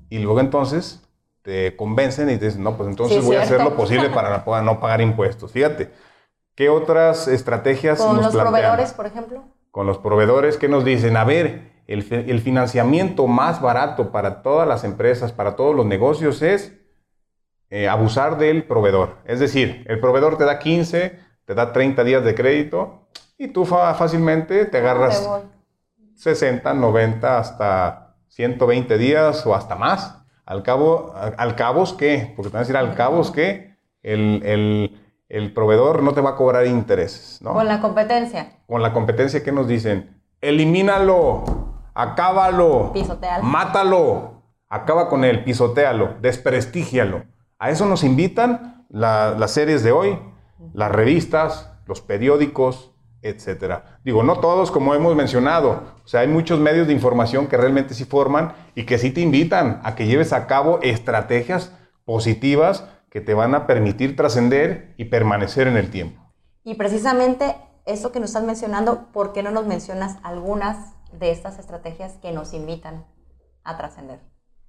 Y 0.10 0.20
luego 0.20 0.40
entonces 0.40 1.02
te 1.42 1.76
convencen 1.76 2.30
y 2.30 2.38
te 2.38 2.46
dicen, 2.46 2.64
no, 2.64 2.76
pues 2.78 2.90
entonces 2.90 3.24
voy 3.24 3.36
a 3.36 3.44
hacer 3.44 3.64
lo 3.64 3.76
posible 3.76 4.10
para 4.10 4.44
no, 4.62 4.80
pagar 4.80 5.02
impuestos. 5.02 5.52
Fíjate, 5.52 5.92
¿qué 6.56 6.70
otras 6.70 7.28
estrategias 7.28 8.00
¿Con 8.00 8.18
los 8.18 8.36
proveedores, 8.36 8.94
por 8.94 9.06
ejemplo? 9.06 9.44
Con 9.72 9.88
los 9.88 9.98
proveedores 9.98 10.58
que 10.58 10.70
nos 10.70 10.86
dicen, 10.86 11.18
a 11.18 11.24
ver, 11.24 11.74
el, 11.88 12.06
el, 12.12 12.42
financiamiento 12.42 13.28
más 13.28 13.62
barato 13.62 14.12
para 14.12 14.42
todas 14.42 14.68
las 14.68 14.84
empresas, 14.84 15.32
para 15.32 15.56
todos 15.56 15.76
los 15.76 15.86
negocios 15.86 16.42
es 16.42 16.74
eh, 17.70 17.88
abusar 17.90 18.38
del 18.38 18.64
proveedor. 18.64 19.18
Es 19.26 19.40
decir, 19.40 19.84
el 19.88 20.00
proveedor 20.00 20.38
te 20.38 20.46
da 20.46 20.60
15, 20.60 21.20
te 21.46 21.54
da 21.56 21.74
30 21.74 22.04
días 22.04 22.24
de 22.24 22.34
crédito 22.34 23.08
y 23.38 23.50
tú 23.50 23.66
fácilmente 23.66 24.66
te 24.66 24.78
agarras 24.78 25.28
60, 26.16 26.74
90, 26.74 27.40
hasta 27.40 28.16
120 28.30 28.98
días 28.98 29.46
o 29.46 29.56
hasta 29.56 29.76
más. 29.76 30.22
Al 30.46 30.62
cabo, 30.64 31.14
al 31.16 31.56
cabos 31.56 31.94
qué, 31.94 32.34
porque 32.36 32.50
te 32.50 32.54
van 32.54 32.60
a 32.60 32.64
decir 32.64 32.78
al 32.78 32.96
cabos 32.96 33.32
que 33.32 33.76
el, 34.04 34.92
el, 35.30 35.54
proveedor 35.54 36.04
no 36.04 36.14
te 36.14 36.22
va 36.22 36.32
a 36.32 36.36
cobrar 36.36 36.68
intereses. 36.68 37.42
¿no? 37.42 37.54
Con 37.54 37.68
la 37.68 37.82
competencia. 37.82 38.60
Con 38.68 38.82
la 38.82 38.94
competencia 38.94 39.44
que 39.44 39.52
nos 39.52 39.68
dicen, 39.68 40.22
elimínalo, 40.42 41.44
acábalo, 41.94 42.92
pisotealo. 42.94 43.44
mátalo, 43.44 44.44
acaba 44.70 45.10
con 45.10 45.24
él, 45.24 45.44
pisotealo, 45.44 46.16
desprestígialo. 46.22 47.24
A 47.58 47.72
eso 47.72 47.86
nos 47.86 48.04
invitan 48.04 48.86
las 48.90 49.52
series 49.52 49.84
de 49.84 49.92
hoy, 49.92 50.20
las 50.74 50.92
revistas, 50.92 51.72
los 51.88 52.02
periódicos, 52.02 52.92
etcétera. 53.26 54.00
Digo, 54.04 54.24
no 54.24 54.40
todos 54.40 54.70
como 54.70 54.94
hemos 54.94 55.16
mencionado, 55.16 55.84
o 56.04 56.08
sea, 56.08 56.22
hay 56.22 56.28
muchos 56.28 56.60
medios 56.60 56.86
de 56.86 56.94
información 56.94 57.48
que 57.48 57.58
realmente 57.58 57.94
sí 57.94 58.06
forman 58.06 58.54
y 58.76 58.86
que 58.86 59.00
sí 59.00 59.12
te 59.12 59.22
invitan 59.22 59.82
a 59.84 59.96
que 59.96 60.06
lleves 60.06 60.32
a 60.32 60.46
cabo 60.46 60.80
estrategias 60.84 61.76
positivas 62.06 62.88
que 63.10 63.22
te 63.22 63.34
van 63.34 63.56
a 63.56 63.66
permitir 63.66 64.16
trascender 64.16 64.94
y 64.98 65.06
permanecer 65.06 65.68
en 65.68 65.78
el 65.78 65.90
tiempo. 65.90 66.22
Y 66.64 66.76
precisamente 66.76 67.56
eso 67.86 68.12
que 68.12 68.20
nos 68.20 68.30
estás 68.30 68.44
mencionando, 68.44 69.08
¿por 69.12 69.34
qué 69.34 69.42
no 69.42 69.52
nos 69.52 69.66
mencionas 69.66 70.18
algunas 70.22 70.94
de 71.12 71.32
estas 71.32 71.58
estrategias 71.58 72.14
que 72.22 72.32
nos 72.32 72.54
invitan 72.54 73.06
a 73.64 73.78
trascender? 73.78 74.20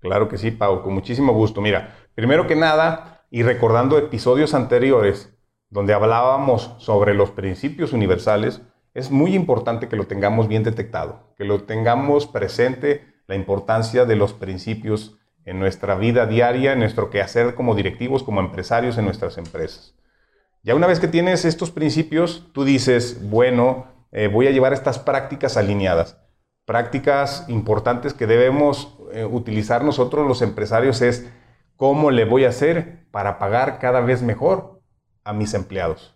Claro 0.00 0.28
que 0.28 0.38
sí, 0.38 0.50
Pau, 0.50 0.82
con 0.82 0.94
muchísimo 0.94 1.32
gusto. 1.34 1.60
Mira, 1.60 1.94
primero 2.14 2.46
que 2.46 2.56
nada, 2.56 3.26
y 3.30 3.42
recordando 3.42 3.98
episodios 3.98 4.54
anteriores, 4.54 5.35
donde 5.76 5.92
hablábamos 5.92 6.74
sobre 6.78 7.12
los 7.12 7.32
principios 7.32 7.92
universales, 7.92 8.62
es 8.94 9.10
muy 9.10 9.34
importante 9.34 9.88
que 9.88 9.96
lo 9.96 10.06
tengamos 10.06 10.48
bien 10.48 10.62
detectado, 10.62 11.34
que 11.36 11.44
lo 11.44 11.64
tengamos 11.64 12.26
presente 12.26 13.04
la 13.26 13.34
importancia 13.34 14.06
de 14.06 14.16
los 14.16 14.32
principios 14.32 15.18
en 15.44 15.58
nuestra 15.58 15.94
vida 15.94 16.24
diaria, 16.24 16.72
en 16.72 16.78
nuestro 16.78 17.10
quehacer 17.10 17.54
como 17.54 17.74
directivos, 17.74 18.22
como 18.22 18.40
empresarios 18.40 18.96
en 18.96 19.04
nuestras 19.04 19.36
empresas. 19.36 19.94
Ya 20.62 20.74
una 20.74 20.86
vez 20.86 20.98
que 20.98 21.08
tienes 21.08 21.44
estos 21.44 21.70
principios, 21.70 22.48
tú 22.54 22.64
dices, 22.64 23.28
bueno, 23.28 23.88
eh, 24.12 24.28
voy 24.28 24.46
a 24.46 24.52
llevar 24.52 24.72
estas 24.72 24.98
prácticas 24.98 25.58
alineadas. 25.58 26.18
Prácticas 26.64 27.44
importantes 27.48 28.14
que 28.14 28.26
debemos 28.26 28.96
eh, 29.12 29.26
utilizar 29.26 29.84
nosotros 29.84 30.26
los 30.26 30.40
empresarios 30.40 31.02
es 31.02 31.30
cómo 31.76 32.10
le 32.10 32.24
voy 32.24 32.46
a 32.46 32.48
hacer 32.48 33.06
para 33.10 33.38
pagar 33.38 33.78
cada 33.78 34.00
vez 34.00 34.22
mejor 34.22 34.75
a 35.26 35.32
mis 35.32 35.52
empleados, 35.52 36.14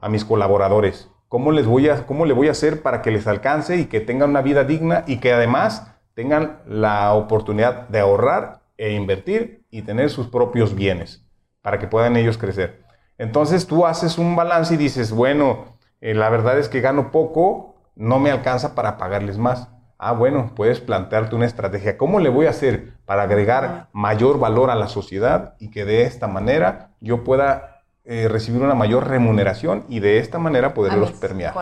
a 0.00 0.08
mis 0.08 0.24
colaboradores? 0.24 1.10
¿Cómo, 1.28 1.50
les 1.50 1.66
voy 1.66 1.88
a, 1.88 2.06
¿Cómo 2.06 2.26
le 2.26 2.32
voy 2.32 2.46
a 2.46 2.52
hacer 2.52 2.82
para 2.82 3.02
que 3.02 3.10
les 3.10 3.26
alcance 3.26 3.76
y 3.76 3.86
que 3.86 4.00
tengan 4.00 4.30
una 4.30 4.42
vida 4.42 4.62
digna 4.62 5.02
y 5.06 5.16
que 5.16 5.32
además 5.32 5.90
tengan 6.14 6.60
la 6.66 7.12
oportunidad 7.14 7.88
de 7.88 7.98
ahorrar 7.98 8.60
e 8.76 8.92
invertir 8.92 9.64
y 9.70 9.82
tener 9.82 10.10
sus 10.10 10.28
propios 10.28 10.76
bienes 10.76 11.26
para 11.62 11.80
que 11.80 11.88
puedan 11.88 12.16
ellos 12.16 12.38
crecer? 12.38 12.84
Entonces 13.18 13.66
tú 13.66 13.86
haces 13.86 14.18
un 14.18 14.36
balance 14.36 14.74
y 14.74 14.76
dices, 14.76 15.10
bueno, 15.10 15.76
eh, 16.00 16.14
la 16.14 16.28
verdad 16.28 16.58
es 16.58 16.68
que 16.68 16.80
gano 16.80 17.10
poco, 17.10 17.74
no 17.96 18.18
me 18.18 18.30
alcanza 18.30 18.74
para 18.74 18.98
pagarles 18.98 19.38
más. 19.38 19.68
Ah, 19.98 20.12
bueno, 20.12 20.52
puedes 20.54 20.80
plantearte 20.80 21.34
una 21.34 21.46
estrategia. 21.46 21.96
¿Cómo 21.96 22.20
le 22.20 22.28
voy 22.28 22.46
a 22.46 22.50
hacer 22.50 22.94
para 23.06 23.22
agregar 23.22 23.88
mayor 23.92 24.38
valor 24.38 24.70
a 24.70 24.74
la 24.74 24.88
sociedad 24.88 25.54
y 25.58 25.70
que 25.70 25.84
de 25.84 26.02
esta 26.02 26.26
manera 26.26 26.90
yo 27.00 27.24
pueda 27.24 27.73
eh, 28.04 28.28
recibir 28.28 28.60
una 28.60 28.74
mayor 28.74 29.08
remuneración 29.08 29.86
y 29.88 30.00
de 30.00 30.18
esta 30.18 30.38
manera 30.38 30.74
poderlos 30.74 31.12
permear 31.12 31.54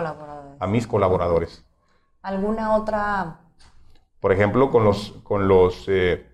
a 0.59 0.67
mis 0.67 0.87
colaboradores. 0.87 1.65
¿Alguna 2.21 2.77
otra? 2.77 3.41
Por 4.19 4.33
ejemplo, 4.33 4.71
con 4.71 4.85
los, 4.85 5.13
con 5.23 5.47
los, 5.49 5.85
eh, 5.89 6.27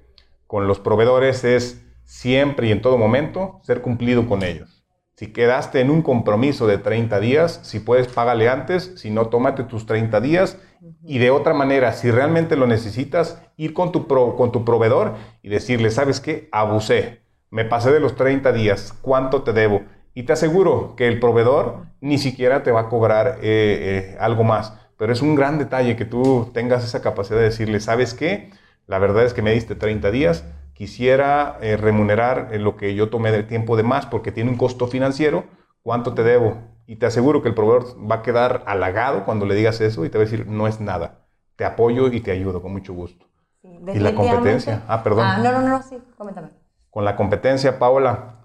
con 0.47 0.67
los 0.67 0.81
proveedores 0.81 1.45
es 1.45 1.85
siempre 2.05 2.69
y 2.69 2.73
en 2.73 2.81
todo 2.81 2.97
momento 2.97 3.61
ser 3.63 3.83
cumplido 3.83 4.27
con 4.27 4.43
ellos. 4.43 4.85
Si 5.15 5.33
quedaste 5.33 5.81
en 5.81 5.91
un 5.91 6.01
compromiso 6.01 6.67
de 6.67 6.79
30 6.79 7.21
días, 7.21 7.61
si 7.65 7.81
puedes, 7.81 8.09
págale 8.09 8.49
antes, 8.49 8.95
si 8.97 9.11
no, 9.11 9.27
tómate 9.27 9.65
tus 9.65 9.85
30 9.85 10.21
días 10.21 10.59
y 11.05 11.19
de 11.19 11.31
otra 11.31 11.55
manera, 11.55 11.93
si 11.93 12.11
realmente 12.11 12.57
lo 12.57 12.67
necesitas, 12.67 13.43
ir 13.57 13.75
con 13.75 13.93
tu, 13.93 14.07
con 14.07 14.53
tu 14.53 14.65
proveedor 14.65 15.17
y 15.43 15.49
decirle, 15.49 15.91
¿sabes 15.91 16.21
qué? 16.21 16.49
Abusé, 16.53 17.23
me 17.51 17.65
pasé 17.65 17.91
de 17.93 18.01
los 18.01 18.15
30 18.15 18.53
días, 18.53 18.95
¿cuánto 19.03 19.43
te 19.43 19.53
debo? 19.53 19.83
Y 20.19 20.25
te 20.25 20.33
aseguro 20.33 20.97
que 20.97 21.07
el 21.07 21.21
proveedor 21.21 21.87
ni 22.01 22.19
siquiera 22.19 22.65
te 22.65 22.73
va 22.73 22.81
a 22.81 22.89
cobrar 22.89 23.39
eh, 23.41 24.15
eh, 24.15 24.17
algo 24.19 24.43
más. 24.43 24.75
Pero 24.97 25.13
es 25.13 25.23
un 25.23 25.37
gran 25.37 25.59
detalle 25.59 25.95
que 25.95 26.05
tú 26.05 26.51
tengas 26.53 26.83
esa 26.83 27.01
capacidad 27.03 27.39
de 27.39 27.45
decirle, 27.45 27.79
¿sabes 27.79 28.15
qué? 28.15 28.51
La 28.89 28.99
verdad 28.99 29.23
es 29.23 29.33
que 29.33 29.43
me 29.43 29.53
diste 29.53 29.77
30 29.77 30.11
días, 30.11 30.45
quisiera 30.73 31.57
eh, 31.61 31.77
remunerar 31.77 32.51
lo 32.59 32.77
que 32.77 32.97
yo 32.97 33.11
tomé 33.11 33.31
de 33.31 33.45
tiempo 33.45 33.77
de 33.77 33.85
más 33.85 34.07
porque 34.07 34.33
tiene 34.33 34.51
un 34.51 34.57
costo 34.57 34.89
financiero, 34.89 35.45
¿cuánto 35.85 36.15
te 36.15 36.25
debo? 36.25 36.57
Y 36.89 36.97
te 36.97 37.07
aseguro 37.07 37.41
que 37.41 37.51
el 37.51 37.55
proveedor 37.55 37.97
va 38.11 38.17
a 38.17 38.23
quedar 38.23 38.65
halagado 38.67 39.25
cuando 39.25 39.47
le 39.47 39.55
digas 39.55 39.81
eso 39.81 40.05
y 40.05 40.11
te 40.11 40.19
va 40.19 40.23
a 40.23 40.27
decir, 40.27 40.49
no 40.49 40.67
es 40.67 40.81
nada, 40.81 41.29
te 41.55 41.65
apoyo 41.65 42.09
y 42.09 42.19
te 42.19 42.33
ayudo 42.33 42.61
con 42.61 42.73
mucho 42.73 42.93
gusto. 42.93 43.25
y 43.63 44.01
la 44.01 44.17
competencia, 44.17 44.83
ah, 44.89 45.05
perdón. 45.05 45.27
Ah, 45.29 45.39
no, 45.39 45.53
no, 45.53 45.63
no, 45.63 45.81
sí, 45.81 45.97
coméntame. 46.17 46.49
Con 46.91 47.05
la 47.05 47.15
competencia, 47.15 47.79
Paola, 47.79 48.38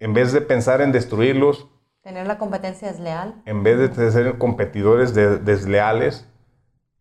en 0.00 0.14
vez 0.14 0.32
de 0.32 0.40
pensar 0.40 0.80
en 0.80 0.92
destruirlos, 0.92 1.68
tener 2.02 2.26
la 2.26 2.38
competencia 2.38 2.88
desleal, 2.88 3.42
en 3.44 3.62
vez 3.62 3.94
de 3.94 4.10
ser 4.10 4.38
competidores 4.38 5.14
desleales, 5.14 6.26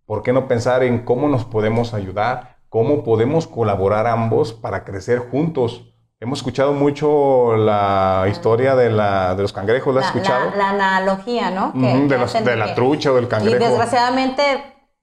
¿por 0.05 0.21
qué 0.21 0.33
no 0.33 0.47
pensar 0.47 0.83
en 0.83 1.05
cómo 1.05 1.29
nos 1.29 1.45
podemos 1.45 1.93
ayudar? 1.93 2.57
¿Cómo 2.67 3.03
podemos 3.03 3.47
colaborar 3.47 4.05
ambos 4.05 4.53
para 4.53 4.83
crecer 4.83 5.19
juntos? 5.19 5.85
Hemos 6.19 6.39
escuchado 6.39 6.73
mucho 6.73 7.55
la 7.55 8.25
historia 8.29 8.75
de, 8.75 8.89
la, 8.89 9.33
de 9.35 9.41
los 9.41 9.53
cangrejos, 9.53 9.95
¿la 9.95 10.01
has 10.01 10.07
escuchado? 10.07 10.51
La, 10.57 10.71
analogía, 10.71 11.49
¿no? 11.49 11.71
de, 11.73 12.55
la 12.57 12.75
trucha 12.75 13.13
o 13.13 13.15
del 13.15 13.29
cangrejo. 13.29 13.55
Y 13.55 13.59
desgraciadamente 13.59 14.43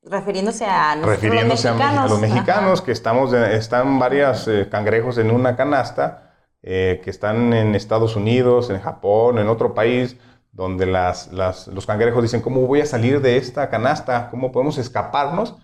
refiriéndose 0.02 0.66
a 0.66 0.94
refiriéndose 0.96 1.68
los 1.70 1.78
mexicanos. 1.78 2.04
A, 2.04 2.08
los 2.08 2.20
mexicanos, 2.20 2.82
que 2.82 2.92
estamos 2.92 3.32
están 3.32 3.98
varios 3.98 4.46
eh, 4.46 4.68
cangrejos 4.70 5.16
en 5.16 5.30
una 5.30 5.56
canasta 5.56 6.25
eh, 6.68 7.00
que 7.04 7.10
están 7.10 7.52
en 7.52 7.76
Estados 7.76 8.16
Unidos, 8.16 8.70
en 8.70 8.80
Japón, 8.80 9.38
en 9.38 9.48
otro 9.48 9.72
país, 9.72 10.16
donde 10.50 10.84
las, 10.84 11.30
los 11.32 11.86
cangrejos 11.86 12.22
dicen, 12.22 12.40
¿cómo 12.40 12.66
voy 12.66 12.80
a 12.80 12.86
salir 12.86 13.20
de 13.20 13.36
esta 13.36 13.70
canasta? 13.70 14.30
¿Cómo 14.32 14.50
podemos 14.50 14.76
escaparnos? 14.76 15.54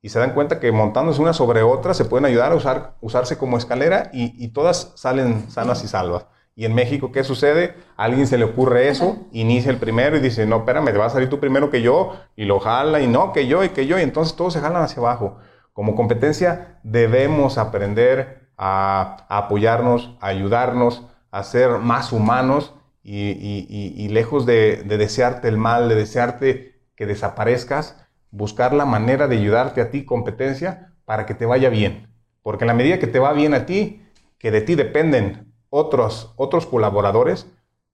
Y 0.00 0.10
se 0.10 0.20
dan 0.20 0.34
cuenta 0.34 0.60
que 0.60 0.70
montándose 0.70 1.20
una 1.20 1.32
sobre 1.32 1.64
otra 1.64 1.94
se 1.94 2.04
pueden 2.04 2.26
ayudar 2.26 2.52
a 2.52 2.54
usar, 2.54 2.94
usarse 3.00 3.36
como 3.36 3.58
escalera 3.58 4.10
y, 4.12 4.46
todas 4.48 4.92
salen 4.94 5.50
sanas 5.50 5.82
y 5.82 5.88
salvas. 5.88 6.26
Y 6.54 6.64
en 6.64 6.76
México, 6.76 7.10
¿qué 7.10 7.24
sucede? 7.24 7.74
A 7.96 8.04
alguien 8.04 8.28
se 8.28 8.38
le 8.38 8.44
ocurre 8.44 8.88
eso, 8.88 9.16
inicia 9.32 9.72
el 9.72 9.78
primero 9.78 10.16
y 10.16 10.20
dice, 10.20 10.46
no, 10.46 10.58
espérame, 10.58 10.92
te 10.92 10.98
va 10.98 11.06
a 11.06 11.10
salir 11.10 11.28
tú 11.28 11.40
primero 11.40 11.70
que 11.70 11.82
yo, 11.82 12.20
y 12.36 12.44
lo 12.44 12.60
jala, 12.60 13.00
y 13.00 13.08
no, 13.08 13.32
que 13.32 13.48
yo, 13.48 13.64
y 13.64 13.70
que 13.70 13.88
yo, 13.88 13.98
y 13.98 14.02
entonces 14.02 14.36
todos 14.36 14.52
se 14.52 14.60
jalan 14.60 14.82
hacia 14.82 15.00
abajo. 15.00 15.38
Como 15.72 15.96
competencia 15.96 16.78
debemos 16.84 17.58
aprender 17.58 18.41
a, 18.64 19.26
apoyarnos, 19.28 20.16
a 20.20 20.28
ayudarnos, 20.28 21.02
a 21.32 21.42
ser 21.42 21.78
más 21.78 22.12
humanos 22.12 22.74
y, 23.02 24.08
lejos 24.08 24.46
de, 24.46 24.84
de 24.84 24.98
desearte 24.98 25.48
el 25.48 25.58
mal, 25.58 25.88
de 25.88 25.96
desearte 25.96 26.80
que 26.94 27.06
desaparezcas, 27.06 28.06
buscar 28.30 28.72
la 28.72 28.84
manera 28.84 29.26
de 29.26 29.36
ayudarte 29.36 29.80
a 29.80 29.90
ti, 29.90 30.04
competencia, 30.04 30.94
para 31.04 31.26
que 31.26 31.34
te 31.34 31.44
vaya 31.44 31.70
bien. 31.70 32.08
Porque 32.42 32.62
en 32.62 32.68
la 32.68 32.74
medida 32.74 33.00
que 33.00 33.08
te 33.08 33.18
va 33.18 33.32
bien 33.32 33.52
a 33.52 33.66
ti, 33.66 34.06
que 34.38 34.52
de 34.52 34.60
ti 34.60 34.76
dependen 34.76 35.52
otros, 35.68 36.32
otros 36.36 36.66
colaboradores, 36.66 37.48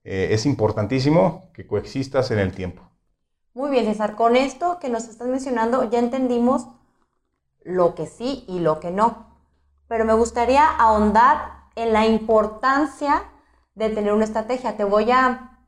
eh, 0.04 0.28
es 0.32 0.44
importantísimo 0.44 1.50
que 1.54 1.66
coexistas 1.66 2.30
en 2.30 2.40
el 2.40 2.52
tiempo. 2.52 2.82
Muy 3.54 3.70
bien, 3.70 3.86
César. 3.86 4.16
Con 4.16 4.36
esto 4.36 4.78
que 4.80 4.90
nos 4.90 5.08
estás 5.08 5.28
mencionando, 5.28 5.88
ya 5.88 5.98
entendimos 5.98 6.66
lo 7.64 7.94
que 7.94 8.06
sí 8.06 8.44
y 8.46 8.60
lo 8.60 8.80
que 8.80 8.90
no. 8.90 9.27
Pero 9.88 10.04
me 10.04 10.12
gustaría 10.12 10.66
ahondar 10.66 11.64
en 11.74 11.92
la 11.92 12.06
importancia 12.06 13.24
de 13.74 13.90
tener 13.90 14.12
una 14.12 14.24
estrategia. 14.24 14.76
Te 14.76 14.84
voy 14.84 15.10
a, 15.10 15.58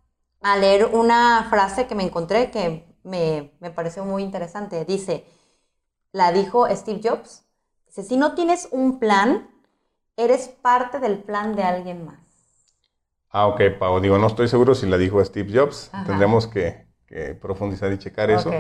a 0.43 0.57
leer 0.57 0.87
una 0.87 1.47
frase 1.50 1.87
que 1.87 1.95
me 1.95 2.05
encontré 2.05 2.50
que 2.50 2.87
me, 3.03 3.53
me 3.61 3.71
pareció 3.71 4.05
muy 4.05 4.23
interesante. 4.23 4.85
Dice, 4.85 5.25
la 6.12 6.33
dijo 6.33 6.69
Steve 6.75 7.00
Jobs, 7.03 7.45
dice, 7.87 8.03
si 8.03 8.17
no 8.17 8.35
tienes 8.35 8.69
un 8.73 8.99
plan, 8.99 9.50
eres 10.17 10.49
parte 10.49 10.99
del 10.99 11.23
plan 11.23 11.57
de 11.57 11.62
alguien 11.62 12.05
más. 12.05 12.21
Ah, 13.31 13.47
ok, 13.47 13.61
Pau. 13.79 14.00
Digo, 14.00 14.19
no 14.19 14.27
estoy 14.27 14.49
seguro 14.49 14.75
si 14.75 14.87
la 14.87 14.99
dijo 14.99 15.25
Steve 15.25 15.50
Jobs. 15.57 15.91
Tendremos 16.05 16.47
que, 16.47 16.87
profundizar 17.41 17.93
y 17.93 17.99
checar 17.99 18.31
eso. 18.31 18.50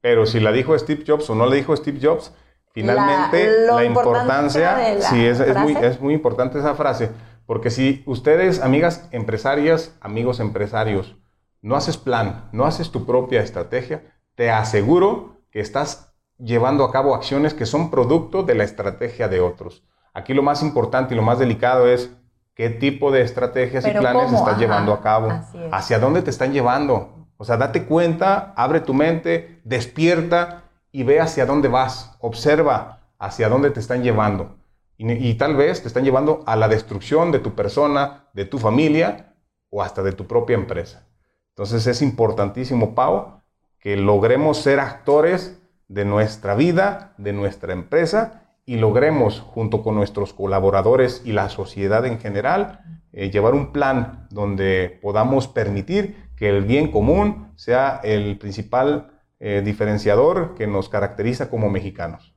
Pero 0.00 0.26
si 0.26 0.40
la 0.40 0.52
dijo 0.52 0.76
Steve 0.78 1.04
Jobs 1.06 1.30
o 1.30 1.34
no 1.34 1.46
la 1.46 1.54
dijo 1.54 1.74
Steve 1.76 1.98
Jobs, 2.02 2.32
finalmente 2.80 3.66
la, 3.66 3.84
importancia, 3.84 5.00
sí, 5.00 5.24
es, 5.26 5.40
es, 5.40 5.56
muy, 5.56 5.76
es 5.76 6.00
muy 6.00 6.14
importante 6.14 6.58
esa 6.58 6.74
frase. 6.74 7.10
Porque 7.46 7.70
si 7.70 8.02
ustedes, 8.06 8.60
amigas 8.60 9.08
empresarias, 9.10 9.96
amigos 10.00 10.38
empresarios, 10.38 11.16
no 11.62 11.76
haces 11.76 11.96
plan, 11.96 12.48
no 12.52 12.66
haces 12.66 12.90
tu 12.90 13.06
propia 13.06 13.42
estrategia, 13.42 14.02
te 14.34 14.50
aseguro 14.50 15.38
que 15.50 15.60
estás 15.60 16.14
llevando 16.38 16.84
a 16.84 16.92
cabo 16.92 17.14
acciones 17.14 17.54
que 17.54 17.66
son 17.66 17.90
producto 17.90 18.42
de 18.42 18.54
la 18.54 18.64
estrategia 18.64 19.28
de 19.28 19.40
otros. 19.40 19.82
Aquí 20.14 20.34
lo 20.34 20.42
más 20.42 20.62
importante 20.62 21.14
y 21.14 21.16
lo 21.16 21.22
más 21.22 21.38
delicado 21.38 21.88
es 21.88 22.10
qué 22.54 22.70
tipo 22.70 23.10
de 23.10 23.22
estrategias 23.22 23.86
y 23.86 23.90
planes 23.90 24.32
estás 24.32 24.58
llevando 24.58 24.92
a 24.92 25.00
cabo, 25.00 25.32
hacia 25.72 25.98
dónde 25.98 26.22
te 26.22 26.30
están 26.30 26.52
llevando. 26.52 27.26
O 27.36 27.44
sea, 27.44 27.56
date 27.56 27.84
cuenta, 27.84 28.52
abre 28.56 28.80
tu 28.80 28.94
mente, 28.94 29.60
despierta 29.64 30.64
y 30.98 31.04
ve 31.04 31.20
hacia 31.20 31.46
dónde 31.46 31.68
vas. 31.68 32.16
Observa 32.18 33.12
hacia 33.20 33.48
dónde 33.48 33.70
te 33.70 33.78
están 33.78 34.02
llevando. 34.02 34.56
Y, 34.96 35.34
tal 35.34 35.54
vez 35.54 35.80
te 35.80 35.86
están 35.86 36.02
llevando 36.02 36.42
a 36.44 36.56
la 36.56 36.66
destrucción 36.66 37.30
de 37.30 37.38
tu 37.38 37.54
persona, 37.54 38.24
de 38.32 38.46
tu 38.46 38.58
familia 38.58 39.36
o 39.70 39.80
hasta 39.80 40.02
de 40.02 40.10
tu 40.10 40.26
propia 40.26 40.56
empresa. 40.56 41.06
Entonces 41.50 41.86
es 41.86 42.02
importantísimo, 42.02 42.96
Pau, 42.96 43.42
que 43.78 43.96
logremos 43.96 44.58
ser 44.58 44.80
actores 44.80 45.62
de 45.86 46.04
nuestra 46.04 46.56
vida, 46.56 47.14
de 47.16 47.32
nuestra 47.32 47.72
empresa 47.72 48.56
y 48.66 48.78
logremos, 48.78 49.38
junto 49.38 49.84
con 49.84 49.94
nuestros 49.94 50.32
colaboradores 50.32 51.22
y 51.24 51.30
la 51.30 51.48
sociedad 51.48 52.06
en 52.06 52.18
general, 52.18 52.80
eh, 53.12 53.30
llevar 53.30 53.54
un 53.54 53.70
plan 53.70 54.26
donde 54.30 54.98
podamos 55.00 55.46
permitir 55.46 56.28
que 56.34 56.48
el 56.48 56.64
bien 56.64 56.90
común 56.90 57.52
sea 57.54 58.00
el 58.02 58.36
principal 58.36 59.12
eh, 59.40 59.62
diferenciador 59.64 60.54
que 60.54 60.66
nos 60.66 60.88
caracteriza 60.88 61.50
como 61.50 61.70
mexicanos. 61.70 62.34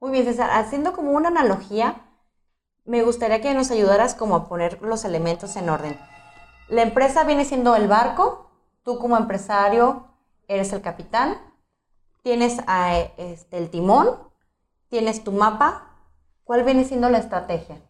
Muy 0.00 0.12
bien, 0.12 0.24
César. 0.24 0.50
Haciendo 0.52 0.92
como 0.92 1.12
una 1.12 1.28
analogía, 1.28 2.02
me 2.84 3.02
gustaría 3.02 3.40
que 3.40 3.54
nos 3.54 3.70
ayudaras 3.70 4.14
como 4.14 4.36
a 4.36 4.48
poner 4.48 4.80
los 4.82 5.04
elementos 5.04 5.56
en 5.56 5.68
orden. 5.70 5.98
La 6.68 6.82
empresa 6.82 7.24
viene 7.24 7.44
siendo 7.44 7.74
el 7.76 7.88
barco, 7.88 8.46
Tú 8.86 9.00
como 9.00 9.16
empresario 9.16 10.06
eres 10.46 10.72
el 10.72 10.80
capitán, 10.80 11.38
tienes 12.22 12.58
este, 13.16 13.58
el 13.58 13.68
timón, 13.68 14.10
tienes 14.88 15.24
tu 15.24 15.32
mapa. 15.32 15.90
¿Cuál 16.44 16.62
viene 16.62 16.84
siendo 16.84 17.08
la 17.08 17.18
estrategia? 17.18 17.80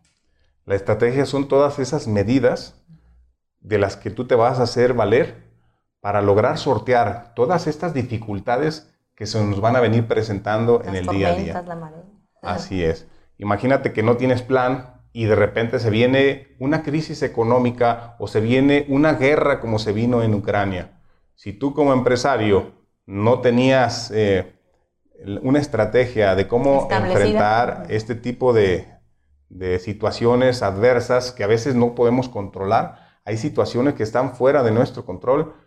La 0.64 0.74
estrategia 0.74 1.26
son 1.26 1.48
todas 1.48 1.78
esas 1.78 2.08
medidas 2.08 2.82
de 3.60 3.76
las 3.76 3.98
que 3.98 4.08
tú 4.08 4.26
te 4.26 4.34
vas 4.34 4.58
a 4.58 4.62
hacer 4.62 4.94
valer 4.94 5.45
para 6.06 6.22
lograr 6.22 6.56
sortear 6.56 7.32
todas 7.34 7.66
estas 7.66 7.92
dificultades 7.92 8.94
que 9.16 9.26
se 9.26 9.44
nos 9.44 9.60
van 9.60 9.74
a 9.74 9.80
venir 9.80 10.06
presentando 10.06 10.80
en 10.84 10.94
el 10.94 11.04
día 11.08 11.30
a 11.30 11.34
día. 11.34 11.64
La 11.66 11.92
Así 12.42 12.84
es. 12.84 13.08
Imagínate 13.38 13.92
que 13.92 14.04
no 14.04 14.16
tienes 14.16 14.40
plan, 14.40 15.02
y 15.12 15.24
de 15.24 15.34
repente 15.34 15.80
se 15.80 15.90
viene 15.90 16.54
una 16.60 16.84
crisis 16.84 17.24
económica 17.24 18.14
o 18.20 18.28
se 18.28 18.40
viene 18.40 18.86
una 18.88 19.14
guerra 19.14 19.58
como 19.58 19.80
se 19.80 19.92
vino 19.92 20.22
en 20.22 20.32
Ucrania. 20.34 21.00
Si 21.34 21.52
tú 21.52 21.74
como 21.74 21.92
empresario 21.92 22.84
no 23.04 23.40
tenías 23.40 24.12
eh, 24.14 24.54
una 25.42 25.58
estrategia 25.58 26.36
de 26.36 26.46
cómo 26.46 26.86
enfrentar 26.88 27.86
este 27.88 28.14
tipo 28.14 28.52
de, 28.52 28.86
de 29.48 29.80
situaciones 29.80 30.62
adversas 30.62 31.32
que 31.32 31.42
a 31.42 31.48
veces 31.48 31.74
no 31.74 31.96
podemos 31.96 32.28
controlar, 32.28 33.18
hay 33.24 33.38
situaciones 33.38 33.94
que 33.94 34.04
están 34.04 34.36
fuera 34.36 34.62
de 34.62 34.70
nuestro 34.70 35.04
control, 35.04 35.65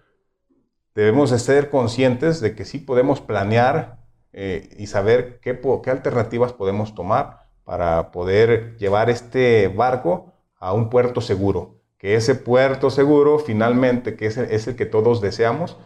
debemos 0.96 1.32
de 1.32 1.40
ser 1.40 1.70
conscientes 1.70 2.42
de 2.42 2.56
que 2.56 2.66
sí 2.66 2.80
podemos 2.80 3.22
planear 3.22 4.00
eh, 4.34 4.76
y 4.78 4.88
saber 4.88 5.40
qué, 5.40 5.60
alternativas 5.92 6.54
podemos 6.54 6.96
tomar 6.96 7.48
para 7.64 8.12
poder 8.12 8.78
llevar 8.78 9.10
este 9.10 9.68
barco 9.68 10.34
a 10.58 10.74
un 10.74 10.90
puerto 10.90 11.22
seguro. 11.22 11.80
Que 11.98 12.16
ese 12.16 12.36
puerto 12.36 12.90
seguro 12.90 13.40
finalmente, 13.40 14.16
que 14.16 14.28
es 14.28 14.38
el, 14.38 14.52
es 14.52 14.68
el 14.68 14.76
que 14.76 14.86
todos 14.86 15.22
deseamos, 15.22 15.78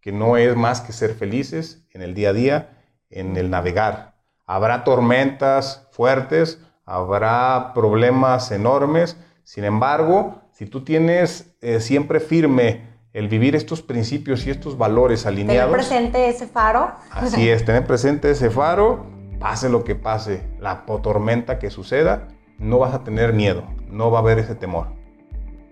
que 0.00 0.12
no 0.12 0.36
es 0.36 0.54
más 0.54 0.80
que 0.80 0.92
ser 0.92 1.14
felices 1.14 1.86
en 1.92 2.02
el 2.02 2.14
día 2.14 2.30
a 2.30 2.32
día, 2.34 2.78
en 3.08 3.36
el 3.36 3.50
navegar. 3.50 4.14
Habrá 4.46 4.84
tormentas 4.84 5.88
fuertes, 5.92 6.60
habrá 6.84 7.72
problemas 7.74 8.50
enormes, 8.50 9.16
sin 9.44 9.64
embargo, 9.64 10.42
si 10.52 10.66
tú 10.66 10.84
tienes 10.84 11.56
eh, 11.60 11.80
siempre 11.80 12.20
firme 12.20 12.93
el 13.14 13.28
vivir 13.28 13.54
estos 13.54 13.80
principios 13.80 14.46
y 14.46 14.50
estos 14.50 14.76
valores 14.76 15.24
alineados. 15.24 15.70
Tener 15.70 15.86
presente 15.86 16.28
ese 16.28 16.46
faro. 16.46 16.92
Así 17.10 17.48
es, 17.48 17.64
tener 17.64 17.86
presente 17.86 18.30
ese 18.30 18.50
faro 18.50 19.06
pase 19.38 19.68
lo 19.68 19.84
que 19.84 19.94
pase, 19.94 20.42
la 20.58 20.84
tormenta 20.84 21.58
que 21.58 21.70
suceda, 21.70 22.28
no 22.58 22.78
vas 22.78 22.94
a 22.94 23.04
tener 23.04 23.32
miedo, 23.32 23.64
no 23.88 24.10
va 24.10 24.18
a 24.18 24.22
haber 24.22 24.38
ese 24.38 24.54
temor. 24.54 24.88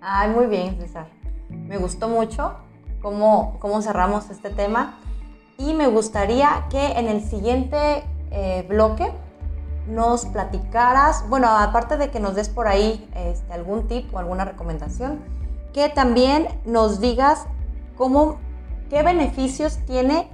Ay, 0.00 0.30
muy 0.30 0.46
bien, 0.46 0.76
César. 0.78 1.06
Me 1.48 1.78
gustó 1.78 2.08
mucho 2.08 2.54
cómo, 3.00 3.56
cómo 3.60 3.82
cerramos 3.82 4.30
este 4.30 4.50
tema 4.50 4.98
y 5.58 5.74
me 5.74 5.86
gustaría 5.88 6.66
que 6.70 6.92
en 6.92 7.08
el 7.08 7.22
siguiente 7.22 8.04
eh, 8.30 8.64
bloque 8.68 9.10
nos 9.88 10.26
platicaras, 10.26 11.28
bueno, 11.28 11.48
aparte 11.48 11.96
de 11.96 12.10
que 12.10 12.20
nos 12.20 12.36
des 12.36 12.48
por 12.48 12.68
ahí 12.68 13.08
este, 13.16 13.52
algún 13.52 13.88
tip 13.88 14.14
o 14.14 14.18
alguna 14.18 14.44
recomendación, 14.44 15.20
que 15.72 15.88
también 15.88 16.48
nos 16.64 17.00
digas 17.00 17.46
cómo, 17.96 18.38
qué 18.90 19.02
beneficios 19.02 19.78
tiene 19.86 20.28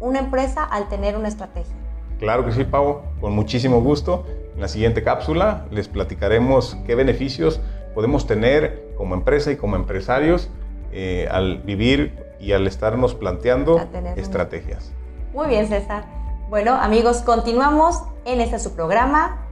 una 0.00 0.18
empresa 0.18 0.64
al 0.64 0.88
tener 0.88 1.16
una 1.16 1.28
estrategia. 1.28 1.74
Claro 2.18 2.44
que 2.44 2.52
sí, 2.52 2.64
Pau, 2.64 3.02
con 3.20 3.32
muchísimo 3.32 3.80
gusto. 3.80 4.24
En 4.54 4.60
la 4.60 4.68
siguiente 4.68 5.02
cápsula 5.02 5.66
les 5.70 5.88
platicaremos 5.88 6.76
qué 6.86 6.94
beneficios 6.94 7.60
podemos 7.94 8.26
tener 8.26 8.92
como 8.96 9.14
empresa 9.14 9.50
y 9.50 9.56
como 9.56 9.76
empresarios 9.76 10.50
eh, 10.92 11.28
al 11.30 11.58
vivir 11.58 12.26
y 12.40 12.52
al 12.52 12.66
estarnos 12.66 13.14
planteando 13.14 13.80
estrategias. 14.16 14.92
Muy 15.34 15.48
bien, 15.48 15.66
César. 15.68 16.04
Bueno, 16.48 16.74
amigos, 16.74 17.18
continuamos 17.18 18.02
en 18.24 18.40
este 18.40 18.58
su 18.58 18.74
programa, 18.74 19.46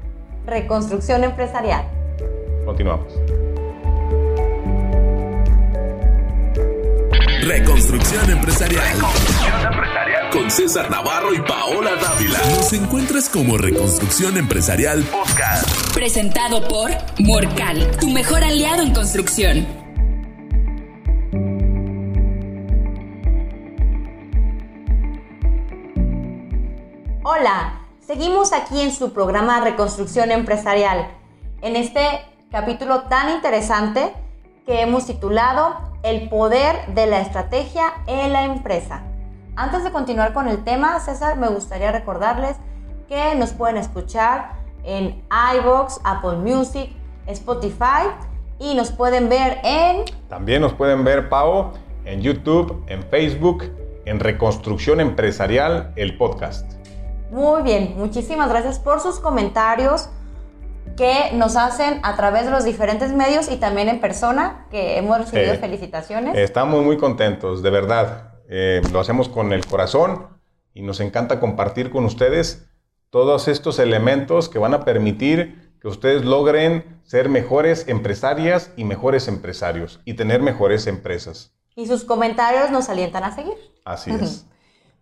Reconstrucción 0.46 1.24
Empresarial. 1.24 1.86
Continuamos. 2.64 3.12
Reconstrucción 7.44 8.30
empresarial. 8.30 8.96
Con 10.32 10.50
César 10.50 10.90
Navarro 10.90 11.34
y 11.34 11.42
Paola 11.42 11.90
Dávila. 11.94 12.38
Nos 12.56 12.72
encuentras 12.72 13.28
como 13.28 13.58
Reconstrucción 13.58 14.38
Empresarial 14.38 15.02
Podcast. 15.02 15.92
Presentado 15.92 16.66
por 16.66 16.90
Morcal, 17.18 17.90
tu 18.00 18.08
mejor 18.08 18.42
aliado 18.42 18.82
en 18.82 18.94
construcción. 18.94 19.66
Hola, 27.24 27.82
seguimos 28.06 28.54
aquí 28.54 28.80
en 28.80 28.90
su 28.90 29.12
programa 29.12 29.60
Reconstrucción 29.60 30.30
Empresarial. 30.30 31.10
En 31.60 31.76
este 31.76 32.22
capítulo 32.50 33.02
tan 33.02 33.28
interesante 33.34 34.14
que 34.64 34.80
hemos 34.80 35.04
titulado 35.04 35.93
El 36.04 36.28
poder 36.28 36.76
de 36.88 37.06
la 37.06 37.22
estrategia 37.22 37.94
en 38.06 38.34
la 38.34 38.44
empresa. 38.44 39.04
Antes 39.56 39.84
de 39.84 39.90
continuar 39.90 40.34
con 40.34 40.48
el 40.48 40.62
tema, 40.62 41.00
César, 41.00 41.38
me 41.38 41.48
gustaría 41.48 41.92
recordarles 41.92 42.58
que 43.08 43.34
nos 43.36 43.52
pueden 43.52 43.78
escuchar 43.78 44.52
en 44.82 45.24
iBox, 45.56 46.00
Apple 46.04 46.36
Music, 46.36 46.90
Spotify 47.26 48.10
y 48.58 48.74
nos 48.74 48.90
pueden 48.90 49.30
ver 49.30 49.60
en... 49.64 50.04
También 50.28 50.60
nos 50.60 50.74
pueden 50.74 51.04
ver, 51.04 51.30
Pau, 51.30 51.72
en 52.04 52.20
YouTube, 52.20 52.84
en 52.86 53.02
Facebook, 53.04 53.64
en 54.04 54.20
Reconstrucción 54.20 55.00
Empresarial, 55.00 55.94
el 55.96 56.18
podcast. 56.18 56.70
Muy 57.30 57.62
bien, 57.62 57.94
muchísimas 57.96 58.50
gracias 58.50 58.78
por 58.78 59.00
sus 59.00 59.20
comentarios 59.20 60.10
que 60.96 61.30
nos 61.32 61.56
hacen 61.56 62.00
a 62.02 62.16
través 62.16 62.44
de 62.44 62.50
los 62.50 62.64
diferentes 62.64 63.12
medios 63.12 63.50
y 63.50 63.56
también 63.56 63.88
en 63.88 64.00
persona, 64.00 64.66
que 64.70 64.98
hemos 64.98 65.18
recibido 65.18 65.54
felicitaciones. 65.56 66.36
Estamos 66.36 66.84
muy 66.84 66.96
contentos, 66.96 67.62
de 67.62 67.70
verdad. 67.70 68.34
Eh, 68.48 68.82
lo 68.92 69.00
hacemos 69.00 69.28
con 69.28 69.52
el 69.52 69.66
corazón 69.66 70.28
y 70.72 70.82
nos 70.82 71.00
encanta 71.00 71.40
compartir 71.40 71.90
con 71.90 72.04
ustedes 72.04 72.66
todos 73.10 73.48
estos 73.48 73.78
elementos 73.78 74.48
que 74.48 74.58
van 74.58 74.74
a 74.74 74.84
permitir 74.84 75.72
que 75.80 75.88
ustedes 75.88 76.24
logren 76.24 77.00
ser 77.04 77.28
mejores 77.28 77.88
empresarias 77.88 78.72
y 78.76 78.84
mejores 78.84 79.28
empresarios 79.28 80.00
y 80.04 80.14
tener 80.14 80.42
mejores 80.42 80.86
empresas. 80.86 81.52
Y 81.76 81.86
sus 81.86 82.04
comentarios 82.04 82.70
nos 82.70 82.88
alientan 82.88 83.24
a 83.24 83.34
seguir. 83.34 83.54
Así 83.84 84.10
es. 84.20 84.46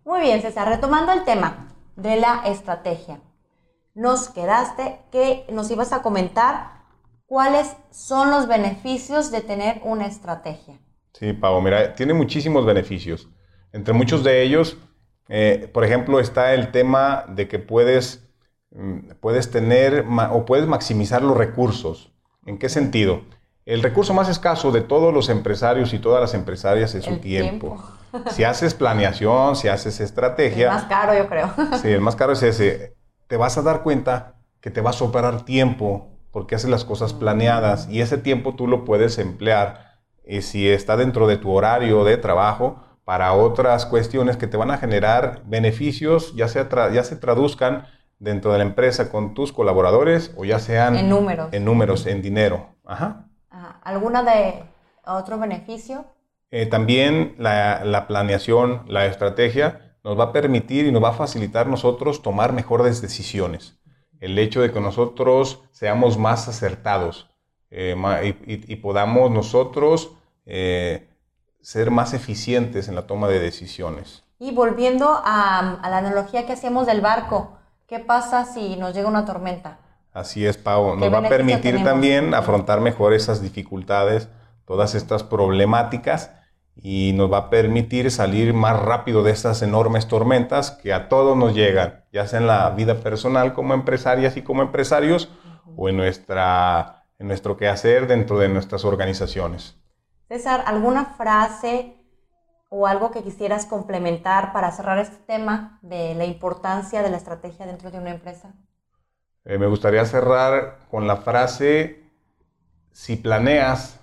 Muy 0.05 0.21
bien, 0.21 0.41
César, 0.41 0.67
retomando 0.67 1.11
el 1.13 1.23
tema 1.23 1.69
de 1.95 2.17
la 2.17 2.43
estrategia 2.45 3.21
nos 3.93 4.29
quedaste 4.29 4.99
que 5.11 5.45
nos 5.51 5.69
ibas 5.71 5.93
a 5.93 6.01
comentar 6.01 6.83
cuáles 7.25 7.75
son 7.91 8.31
los 8.31 8.47
beneficios 8.47 9.31
de 9.31 9.41
tener 9.41 9.81
una 9.83 10.07
estrategia. 10.07 10.79
Sí, 11.13 11.33
Pau, 11.33 11.61
mira, 11.61 11.95
tiene 11.95 12.13
muchísimos 12.13 12.65
beneficios. 12.65 13.29
Entre 13.71 13.93
muchos 13.93 14.23
de 14.23 14.43
ellos, 14.43 14.77
eh, 15.29 15.69
por 15.73 15.83
ejemplo, 15.83 16.19
está 16.19 16.53
el 16.53 16.71
tema 16.71 17.25
de 17.27 17.47
que 17.47 17.59
puedes, 17.59 18.27
mm, 18.71 19.13
puedes 19.19 19.51
tener 19.51 20.05
o 20.31 20.45
puedes 20.45 20.67
maximizar 20.67 21.21
los 21.21 21.37
recursos. 21.37 22.11
¿En 22.45 22.57
qué 22.57 22.69
sentido? 22.69 23.21
El 23.65 23.81
recurso 23.81 24.13
más 24.13 24.27
escaso 24.27 24.71
de 24.71 24.81
todos 24.81 25.13
los 25.13 25.29
empresarios 25.29 25.93
y 25.93 25.99
todas 25.99 26.19
las 26.19 26.33
empresarias 26.33 26.93
es 26.95 27.05
su 27.05 27.17
tiempo. 27.17 27.81
Si 28.31 28.43
haces 28.43 28.73
planeación, 28.73 29.55
si 29.55 29.69
haces 29.69 29.99
estrategia. 30.01 30.67
El 30.67 30.73
más 30.73 30.83
caro, 30.83 31.17
yo 31.17 31.27
creo. 31.27 31.53
Sí, 31.81 31.87
el 31.89 32.01
más 32.01 32.15
caro 32.15 32.33
es 32.33 32.43
ese 32.43 32.95
te 33.33 33.37
vas 33.37 33.57
a 33.57 33.63
dar 33.63 33.81
cuenta 33.81 34.35
que 34.61 34.69
te 34.69 34.79
va 34.79 34.91
a 34.91 34.93
sobrar 34.93 35.43
tiempo 35.43 36.19
porque 36.29 36.53
haces 36.53 36.69
las 36.69 36.85
cosas 36.85 37.13
planeadas 37.13 37.89
y 37.89 38.01
ese 38.01 38.19
tiempo 38.19 38.53
tú 38.53 38.67
lo 38.67 38.85
puedes 38.85 39.17
emplear 39.17 39.97
y 40.23 40.37
eh, 40.37 40.41
si 40.43 40.69
está 40.69 40.97
dentro 40.97 41.25
de 41.25 41.37
tu 41.37 41.49
horario 41.49 42.03
de 42.03 42.17
trabajo 42.17 42.83
para 43.05 43.33
otras 43.33 43.87
cuestiones 43.87 44.37
que 44.37 44.45
te 44.45 44.55
van 44.55 44.69
a 44.69 44.77
generar 44.77 45.41
beneficios, 45.47 46.35
ya, 46.35 46.47
sea 46.47 46.69
ya 46.93 47.03
se 47.03 47.15
traduzcan 47.15 47.87
dentro 48.19 48.51
de 48.51 48.59
la 48.59 48.65
empresa 48.65 49.09
con 49.09 49.33
tus 49.33 49.51
colaboradores 49.51 50.31
o 50.37 50.45
ya 50.45 50.59
sean 50.59 50.95
en 50.95 51.09
números, 51.09 51.49
en, 51.53 51.65
números, 51.65 52.05
en 52.05 52.21
dinero. 52.21 52.75
Ajá. 52.85 53.29
¿Alguna 53.81 54.21
de 54.21 54.63
otro 55.07 55.39
beneficio? 55.39 56.05
Eh, 56.51 56.67
también 56.67 57.33
la, 57.39 57.83
la 57.83 58.05
planeación, 58.05 58.83
la 58.87 59.07
estrategia 59.07 59.92
nos 60.03 60.19
va 60.19 60.25
a 60.25 60.31
permitir 60.31 60.85
y 60.85 60.91
nos 60.91 61.03
va 61.03 61.09
a 61.09 61.13
facilitar 61.13 61.67
nosotros 61.67 62.21
tomar 62.21 62.53
mejores 62.53 63.01
decisiones. 63.01 63.79
El 64.19 64.37
hecho 64.37 64.61
de 64.61 64.71
que 64.71 64.79
nosotros 64.79 65.63
seamos 65.71 66.17
más 66.17 66.47
acertados 66.47 67.29
eh, 67.71 67.95
y, 68.45 68.75
podamos 68.77 69.31
nosotros 69.31 70.11
eh, 70.45 71.09
ser 71.61 71.89
más 71.89 72.13
eficientes 72.13 72.87
en 72.87 72.95
la 72.95 73.07
toma 73.07 73.27
de 73.27 73.39
decisiones. 73.39 74.23
Y 74.39 74.51
volviendo 74.51 75.21
a, 75.23 75.79
la 75.81 75.97
analogía 75.97 76.45
que 76.45 76.53
hacíamos 76.53 76.85
del 76.85 77.01
barco, 77.01 77.57
¿qué 77.87 77.99
pasa 77.99 78.45
si 78.45 78.75
nos 78.75 78.93
llega 78.93 79.07
una 79.07 79.25
tormenta? 79.25 79.79
Así 80.13 80.45
es, 80.45 80.57
Pau. 80.57 80.95
Nos 80.95 81.11
va 81.11 81.19
a 81.19 81.29
permitir 81.29 81.83
también 81.83 82.33
afrontar 82.33 82.81
mejor 82.81 83.13
esas 83.13 83.41
dificultades, 83.41 84.29
todas 84.65 84.93
estas 84.95 85.23
problemáticas 85.23 86.31
y 86.75 87.13
nos 87.13 87.31
va 87.31 87.37
a 87.37 87.49
permitir 87.49 88.09
salir 88.11 88.53
más 88.53 88.79
rápido 88.81 89.23
de 89.23 89.31
esas 89.31 89.61
enormes 89.61 90.07
tormentas 90.07 90.71
que 90.71 90.93
a 90.93 91.07
todos 91.07 91.37
nos 91.37 91.53
llegan, 91.53 92.03
ya 92.11 92.27
sea 92.27 92.39
en 92.39 92.47
la 92.47 92.69
vida 92.71 92.95
personal 92.95 93.53
como 93.53 93.73
empresarias 93.73 94.37
y 94.37 94.41
como 94.41 94.63
empresarios 94.63 95.29
o 95.77 95.89
en, 95.89 95.97
nuestra, 95.97 97.05
en 97.19 97.27
nuestro 97.27 97.57
quehacer 97.57 98.07
dentro 98.07 98.39
de 98.39 98.49
nuestras 98.49 98.85
organizaciones. 98.85 99.77
César, 100.27 100.63
¿alguna 100.65 101.05
frase 101.17 101.95
o 102.69 102.87
algo 102.87 103.11
que 103.11 103.21
quisieras 103.21 103.67
complementar 103.67 104.51
para 104.51 104.71
cerrar 104.71 104.97
este 104.97 105.17
tema 105.27 105.77
de 105.83 106.15
la 106.15 106.25
importancia 106.25 107.03
de 107.03 107.11
la 107.11 107.17
estrategia 107.17 107.67
dentro 107.67 107.91
de 107.91 107.99
una 107.99 108.09
empresa? 108.09 108.55
Eh, 109.45 109.59
me 109.59 109.67
gustaría 109.67 110.03
cerrar 110.05 110.79
con 110.89 111.05
la 111.05 111.17
frase, 111.17 112.03
si 112.91 113.15
planeas 113.15 113.99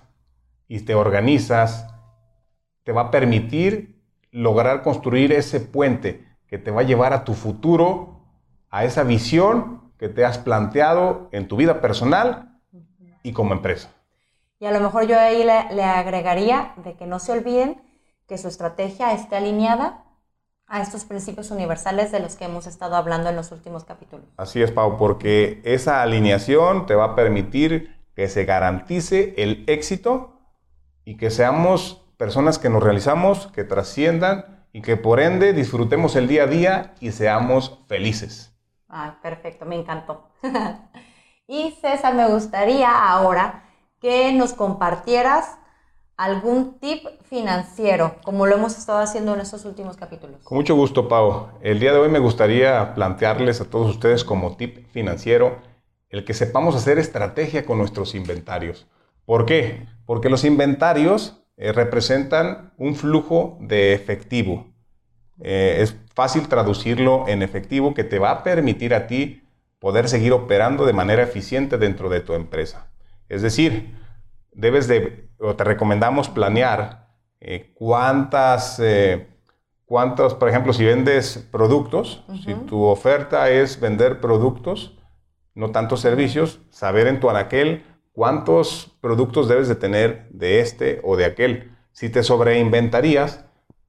y 0.67 0.81
te 0.81 0.95
organizas 0.95 1.90
te 2.91 2.95
va 2.95 3.03
a 3.03 3.11
permitir 3.11 4.03
lograr 4.31 4.83
construir 4.83 5.31
ese 5.31 5.61
puente 5.61 6.27
que 6.47 6.57
te 6.57 6.71
va 6.71 6.81
a 6.81 6.83
llevar 6.83 7.13
a 7.13 7.23
tu 7.23 7.35
futuro, 7.35 8.19
a 8.69 8.83
esa 8.83 9.03
visión 9.03 9.93
que 9.97 10.09
te 10.09 10.25
has 10.25 10.37
planteado 10.37 11.29
en 11.31 11.47
tu 11.47 11.55
vida 11.55 11.79
personal 11.79 12.59
y 13.23 13.31
como 13.31 13.53
empresa. 13.53 13.91
Y 14.59 14.65
a 14.65 14.71
lo 14.71 14.81
mejor 14.81 15.07
yo 15.07 15.17
ahí 15.17 15.41
le, 15.45 15.83
agregaría 15.83 16.73
de 16.83 16.97
que 16.97 17.07
no 17.07 17.19
se 17.19 17.31
olviden 17.31 17.81
que 18.27 18.37
su 18.37 18.49
estrategia 18.49 19.13
esté 19.13 19.37
alineada 19.37 20.03
a 20.67 20.81
estos 20.81 21.05
principios 21.05 21.49
universales 21.49 22.11
de 22.11 22.19
los 22.19 22.35
que 22.35 22.43
hemos 22.43 22.67
estado 22.67 22.97
hablando 22.97 23.29
en 23.29 23.37
los 23.37 23.53
últimos 23.53 23.85
capítulos. 23.85 24.25
Así 24.35 24.61
es, 24.61 24.71
Pau, 24.71 24.97
porque 24.97 25.61
esa 25.63 26.01
alineación 26.01 26.87
te 26.87 26.95
va 26.95 27.05
a 27.05 27.15
permitir 27.15 27.95
que 28.15 28.27
se 28.27 28.43
garantice 28.43 29.33
el 29.37 29.63
éxito 29.67 30.41
y 31.05 31.15
que 31.15 31.29
seamos 31.29 32.00
personas 32.21 32.59
que 32.59 32.69
nos 32.69 32.83
realizamos, 32.83 33.47
que 33.47 33.63
trasciendan 33.63 34.67
y 34.71 34.83
que 34.83 34.95
por 34.95 35.19
ende 35.19 35.53
disfrutemos 35.53 36.15
el 36.15 36.27
día 36.27 36.43
a 36.43 36.45
día 36.45 36.93
y 36.99 37.13
seamos 37.13 37.79
felices. 37.87 38.55
Ah, 38.87 39.17
perfecto, 39.23 39.65
me 39.65 39.75
encantó. 39.75 40.29
y 41.47 41.71
César, 41.81 42.13
me 42.13 42.27
gustaría 42.27 42.91
ahora 42.91 43.63
que 43.99 44.31
nos 44.33 44.53
compartieras 44.53 45.57
algún 46.15 46.77
tip 46.77 47.07
financiero, 47.23 48.17
como 48.23 48.45
lo 48.45 48.53
hemos 48.53 48.77
estado 48.77 48.99
haciendo 48.99 49.33
en 49.33 49.41
estos 49.41 49.65
últimos 49.65 49.97
capítulos. 49.97 50.43
Con 50.43 50.59
mucho 50.59 50.75
gusto, 50.75 51.07
Pau. 51.07 51.49
El 51.63 51.79
día 51.79 51.91
de 51.91 51.97
hoy 51.97 52.09
me 52.09 52.19
gustaría 52.19 52.93
plantearles 52.93 53.61
a 53.61 53.65
todos 53.65 53.89
ustedes 53.89 54.23
como 54.23 54.57
tip 54.57 54.87
financiero 54.91 55.55
el 56.09 56.23
que 56.23 56.35
sepamos 56.35 56.75
hacer 56.75 56.99
estrategia 56.99 57.65
con 57.65 57.79
nuestros 57.79 58.13
inventarios. 58.13 58.85
¿Por 59.25 59.47
qué? 59.47 59.87
Porque 60.05 60.29
los 60.29 60.43
inventarios 60.43 61.40
eh, 61.61 61.71
representan 61.73 62.73
un 62.79 62.95
flujo 62.95 63.59
de 63.61 63.93
efectivo. 63.93 64.73
Eh, 65.39 65.77
es 65.81 65.95
fácil 66.15 66.47
traducirlo 66.47 67.27
en 67.27 67.43
efectivo 67.43 67.93
que 67.93 68.03
te 68.03 68.17
va 68.17 68.31
a 68.31 68.43
permitir 68.43 68.95
a 68.95 69.05
ti 69.05 69.43
poder 69.77 70.09
seguir 70.09 70.33
operando 70.33 70.87
de 70.87 70.93
manera 70.93 71.21
eficiente 71.21 71.77
dentro 71.77 72.09
de 72.09 72.21
tu 72.21 72.33
empresa. 72.33 72.87
Es 73.29 73.43
decir, 73.43 73.95
debes 74.51 74.87
de, 74.87 75.29
o 75.37 75.55
te 75.55 75.63
recomendamos 75.63 76.29
planear 76.29 77.09
eh, 77.39 77.71
cuántas, 77.75 78.81
cuántos, 79.85 80.33
por 80.33 80.49
ejemplo, 80.49 80.73
si 80.73 80.83
vendes 80.83 81.47
productos, 81.51 82.25
si 82.43 82.55
tu 82.55 82.85
oferta 82.85 83.51
es 83.51 83.79
vender 83.79 84.19
productos, 84.19 84.97
no 85.53 85.69
tantos 85.69 86.01
servicios, 86.01 86.59
saber 86.71 87.05
en 87.05 87.19
tu 87.19 87.29
anaquel 87.29 87.83
cuántos 88.13 88.97
productos 89.01 89.47
debes 89.47 89.67
de 89.67 89.75
tener 89.75 90.27
de 90.29 90.59
este 90.59 91.01
o 91.03 91.15
de 91.15 91.25
aquel. 91.25 91.71
Si 91.91 92.09
te 92.09 92.23
sobreinventarías, 92.23 93.45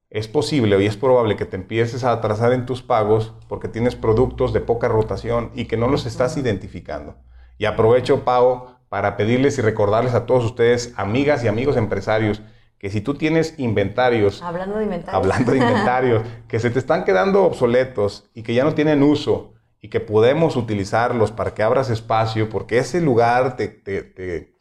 es 0.09 0.27
posible 0.27 0.81
y 0.81 0.85
es 0.85 0.95
probable 0.95 1.35
que 1.35 1.45
te 1.45 1.55
empieces 1.55 2.03
a 2.03 2.11
atrasar 2.11 2.53
en 2.53 2.65
tus 2.65 2.83
pagos 2.83 3.33
porque 3.47 3.67
tienes 3.67 3.95
productos 3.95 4.53
de 4.53 4.61
poca 4.61 4.87
rotación 4.87 5.51
y 5.55 5.65
que 5.65 5.77
no 5.77 5.87
los 5.87 6.05
estás 6.05 6.37
identificando. 6.37 7.15
Y 7.57 7.65
aprovecho, 7.65 8.23
Pau, 8.23 8.77
para 8.89 9.17
pedirles 9.17 9.57
y 9.57 9.61
recordarles 9.61 10.13
a 10.13 10.27
todos 10.27 10.45
ustedes, 10.45 10.93
amigas 10.97 11.43
y 11.43 11.47
amigos 11.47 11.77
empresarios, 11.77 12.43
que 12.77 12.91
si 12.91 13.01
tú 13.01 13.15
tienes 13.15 13.57
inventarios, 13.57 14.41
hablando 14.43 14.77
de 14.77 14.83
inventarios, 14.83 15.23
hablando 15.23 15.51
de 15.51 15.57
inventarios 15.57 16.23
que 16.47 16.59
se 16.59 16.69
te 16.69 16.77
están 16.77 17.05
quedando 17.05 17.43
obsoletos 17.43 18.29
y 18.35 18.43
que 18.43 18.53
ya 18.53 18.63
no 18.63 18.75
tienen 18.75 19.01
uso, 19.01 19.52
y 19.83 19.89
que 19.89 19.99
podemos 19.99 20.55
utilizarlos 20.55 21.33
para 21.33 21.53
que 21.53 21.61
abras 21.61 21.89
espacio, 21.89 22.47
porque 22.49 22.77
ese 22.77 23.01
lugar, 23.01 23.57
te, 23.57 24.55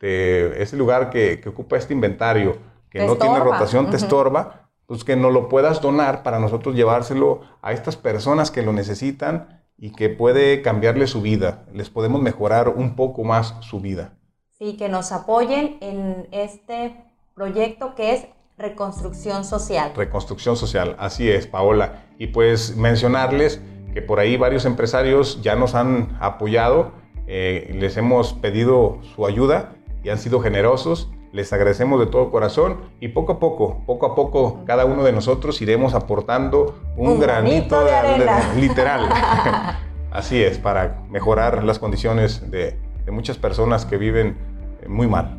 ese 0.00 0.76
lugar 0.76 1.10
que, 1.10 1.42
ocupa 1.48 1.76
este 1.76 1.94
inventario, 1.94 2.58
que 2.88 3.04
no 3.04 3.16
tiene 3.16 3.40
rotación, 3.40 3.90
te 3.90 3.96
estorba, 3.96 4.70
pues 4.86 5.02
que 5.02 5.16
no 5.16 5.30
lo 5.30 5.48
puedas 5.48 5.82
donar 5.82 6.22
para 6.22 6.38
nosotros 6.38 6.76
llevárselo 6.76 7.40
a 7.60 7.72
estas 7.72 7.96
personas 7.96 8.52
que 8.52 8.62
lo 8.62 8.72
necesitan 8.72 9.64
y 9.76 9.90
que 9.90 10.10
puede 10.10 10.62
cambiarle 10.62 11.08
su 11.08 11.22
vida. 11.22 11.66
Les 11.72 11.90
podemos 11.90 12.22
mejorar 12.22 12.68
un 12.68 12.94
poco 12.94 13.24
más 13.24 13.56
su 13.62 13.80
vida. 13.80 14.12
Sí, 14.60 14.76
que 14.76 14.88
nos 14.88 15.10
apoyen 15.10 15.78
en 15.80 16.28
este 16.30 16.94
proyecto 17.34 17.96
que 17.96 18.14
es 18.14 18.28
Reconstrucción 18.56 19.44
Social. 19.44 19.92
Reconstrucción 19.96 20.56
Social, 20.56 20.94
así 21.00 21.28
es, 21.28 21.48
Paola. 21.48 22.04
Y 22.16 22.28
pues 22.28 22.76
mencionarles 22.76 23.60
que 23.98 24.02
por 24.02 24.20
ahí 24.20 24.36
varios 24.36 24.64
empresarios 24.64 25.42
ya 25.42 25.56
nos 25.56 25.74
han 25.74 26.16
apoyado, 26.20 26.92
eh, 27.26 27.74
les 27.74 27.96
hemos 27.96 28.32
pedido 28.32 29.00
su 29.02 29.26
ayuda 29.26 29.72
y 30.04 30.10
han 30.10 30.18
sido 30.18 30.38
generosos. 30.38 31.10
Les 31.32 31.52
agradecemos 31.52 31.98
de 31.98 32.06
todo 32.06 32.30
corazón 32.30 32.76
y 33.00 33.08
poco 33.08 33.32
a 33.32 33.38
poco, 33.40 33.82
poco 33.86 34.06
a 34.06 34.14
poco, 34.14 34.62
cada 34.66 34.84
uno 34.84 35.02
de 35.02 35.10
nosotros 35.10 35.60
iremos 35.62 35.94
aportando 35.94 36.78
un, 36.96 37.18
granito, 37.18 37.84
de, 37.84 37.92
arena. 37.92 38.52
literal. 38.56 39.08
Así 40.12 40.40
es, 40.40 40.58
para 40.58 41.02
mejorar 41.10 41.64
las 41.64 41.80
condiciones 41.80 42.48
de, 42.52 42.78
de 43.04 43.10
muchas 43.10 43.36
personas 43.36 43.84
que 43.84 43.96
viven 43.96 44.38
eh, 44.80 44.86
muy 44.86 45.08
mal. 45.08 45.36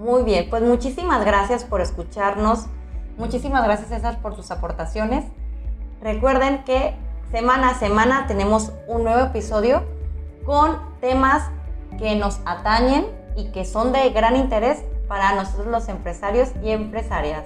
Muy 0.00 0.24
bien, 0.24 0.50
pues 0.50 0.64
muchísimas 0.64 1.24
gracias 1.24 1.62
por 1.62 1.80
escucharnos. 1.80 2.66
Muchísimas 3.18 3.62
gracias 3.62 3.90
César 3.90 4.20
por 4.20 4.34
tus 4.34 4.50
aportaciones. 4.50 5.24
Recuerden 6.02 6.64
que 6.64 6.96
semana 7.30 7.70
a 7.70 7.74
semana 7.74 8.26
tenemos 8.26 8.72
un 8.86 9.04
nuevo 9.04 9.20
episodio 9.24 9.82
con 10.44 10.78
temas 11.00 11.50
que 11.98 12.14
nos 12.16 12.40
atañen 12.44 13.06
y 13.36 13.50
que 13.52 13.64
son 13.64 13.92
de 13.92 14.10
gran 14.10 14.36
interés 14.36 14.82
para 15.08 15.34
nosotros 15.34 15.66
los 15.66 15.88
empresarios 15.88 16.50
y 16.62 16.70
empresarias. 16.70 17.44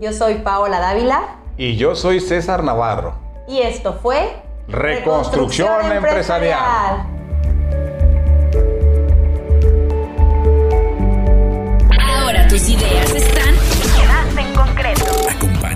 Yo 0.00 0.12
soy 0.12 0.36
Paola 0.36 0.80
Dávila. 0.80 1.20
Y 1.56 1.76
yo 1.76 1.94
soy 1.94 2.20
César 2.20 2.64
Navarro. 2.64 3.14
Y 3.48 3.60
esto 3.60 3.94
fue 4.02 4.42
Reconstrucción, 4.68 5.92
empresarial. 5.92 7.06
Ahora 11.98 12.48
tus 12.48 12.68
ideas. 12.68 13.35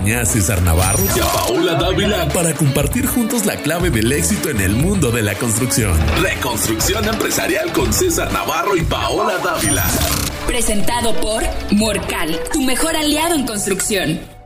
Acompaña 0.01 0.21
a 0.21 0.25
César 0.25 0.61
Navarro 0.63 1.03
y 1.15 1.19
a 1.19 1.25
Paola 1.25 1.73
Dávila 1.75 2.27
para 2.29 2.53
compartir 2.53 3.05
juntos 3.05 3.45
la 3.45 3.55
clave 3.57 3.91
del 3.91 4.11
éxito 4.11 4.49
en 4.49 4.59
el 4.59 4.75
mundo 4.75 5.11
de 5.11 5.21
la 5.21 5.35
construcción. 5.35 5.95
Reconstrucción 6.21 7.07
empresarial 7.07 7.71
con 7.71 7.93
César 7.93 8.31
Navarro 8.33 8.75
y 8.75 8.81
Paola 8.81 9.37
Dávila. 9.37 9.85
Presentado 10.47 11.13
por 11.21 11.43
Morcal, 11.71 12.39
tu 12.51 12.63
mejor 12.63 12.95
aliado 12.95 13.35
en 13.35 13.45
construcción. 13.45 14.40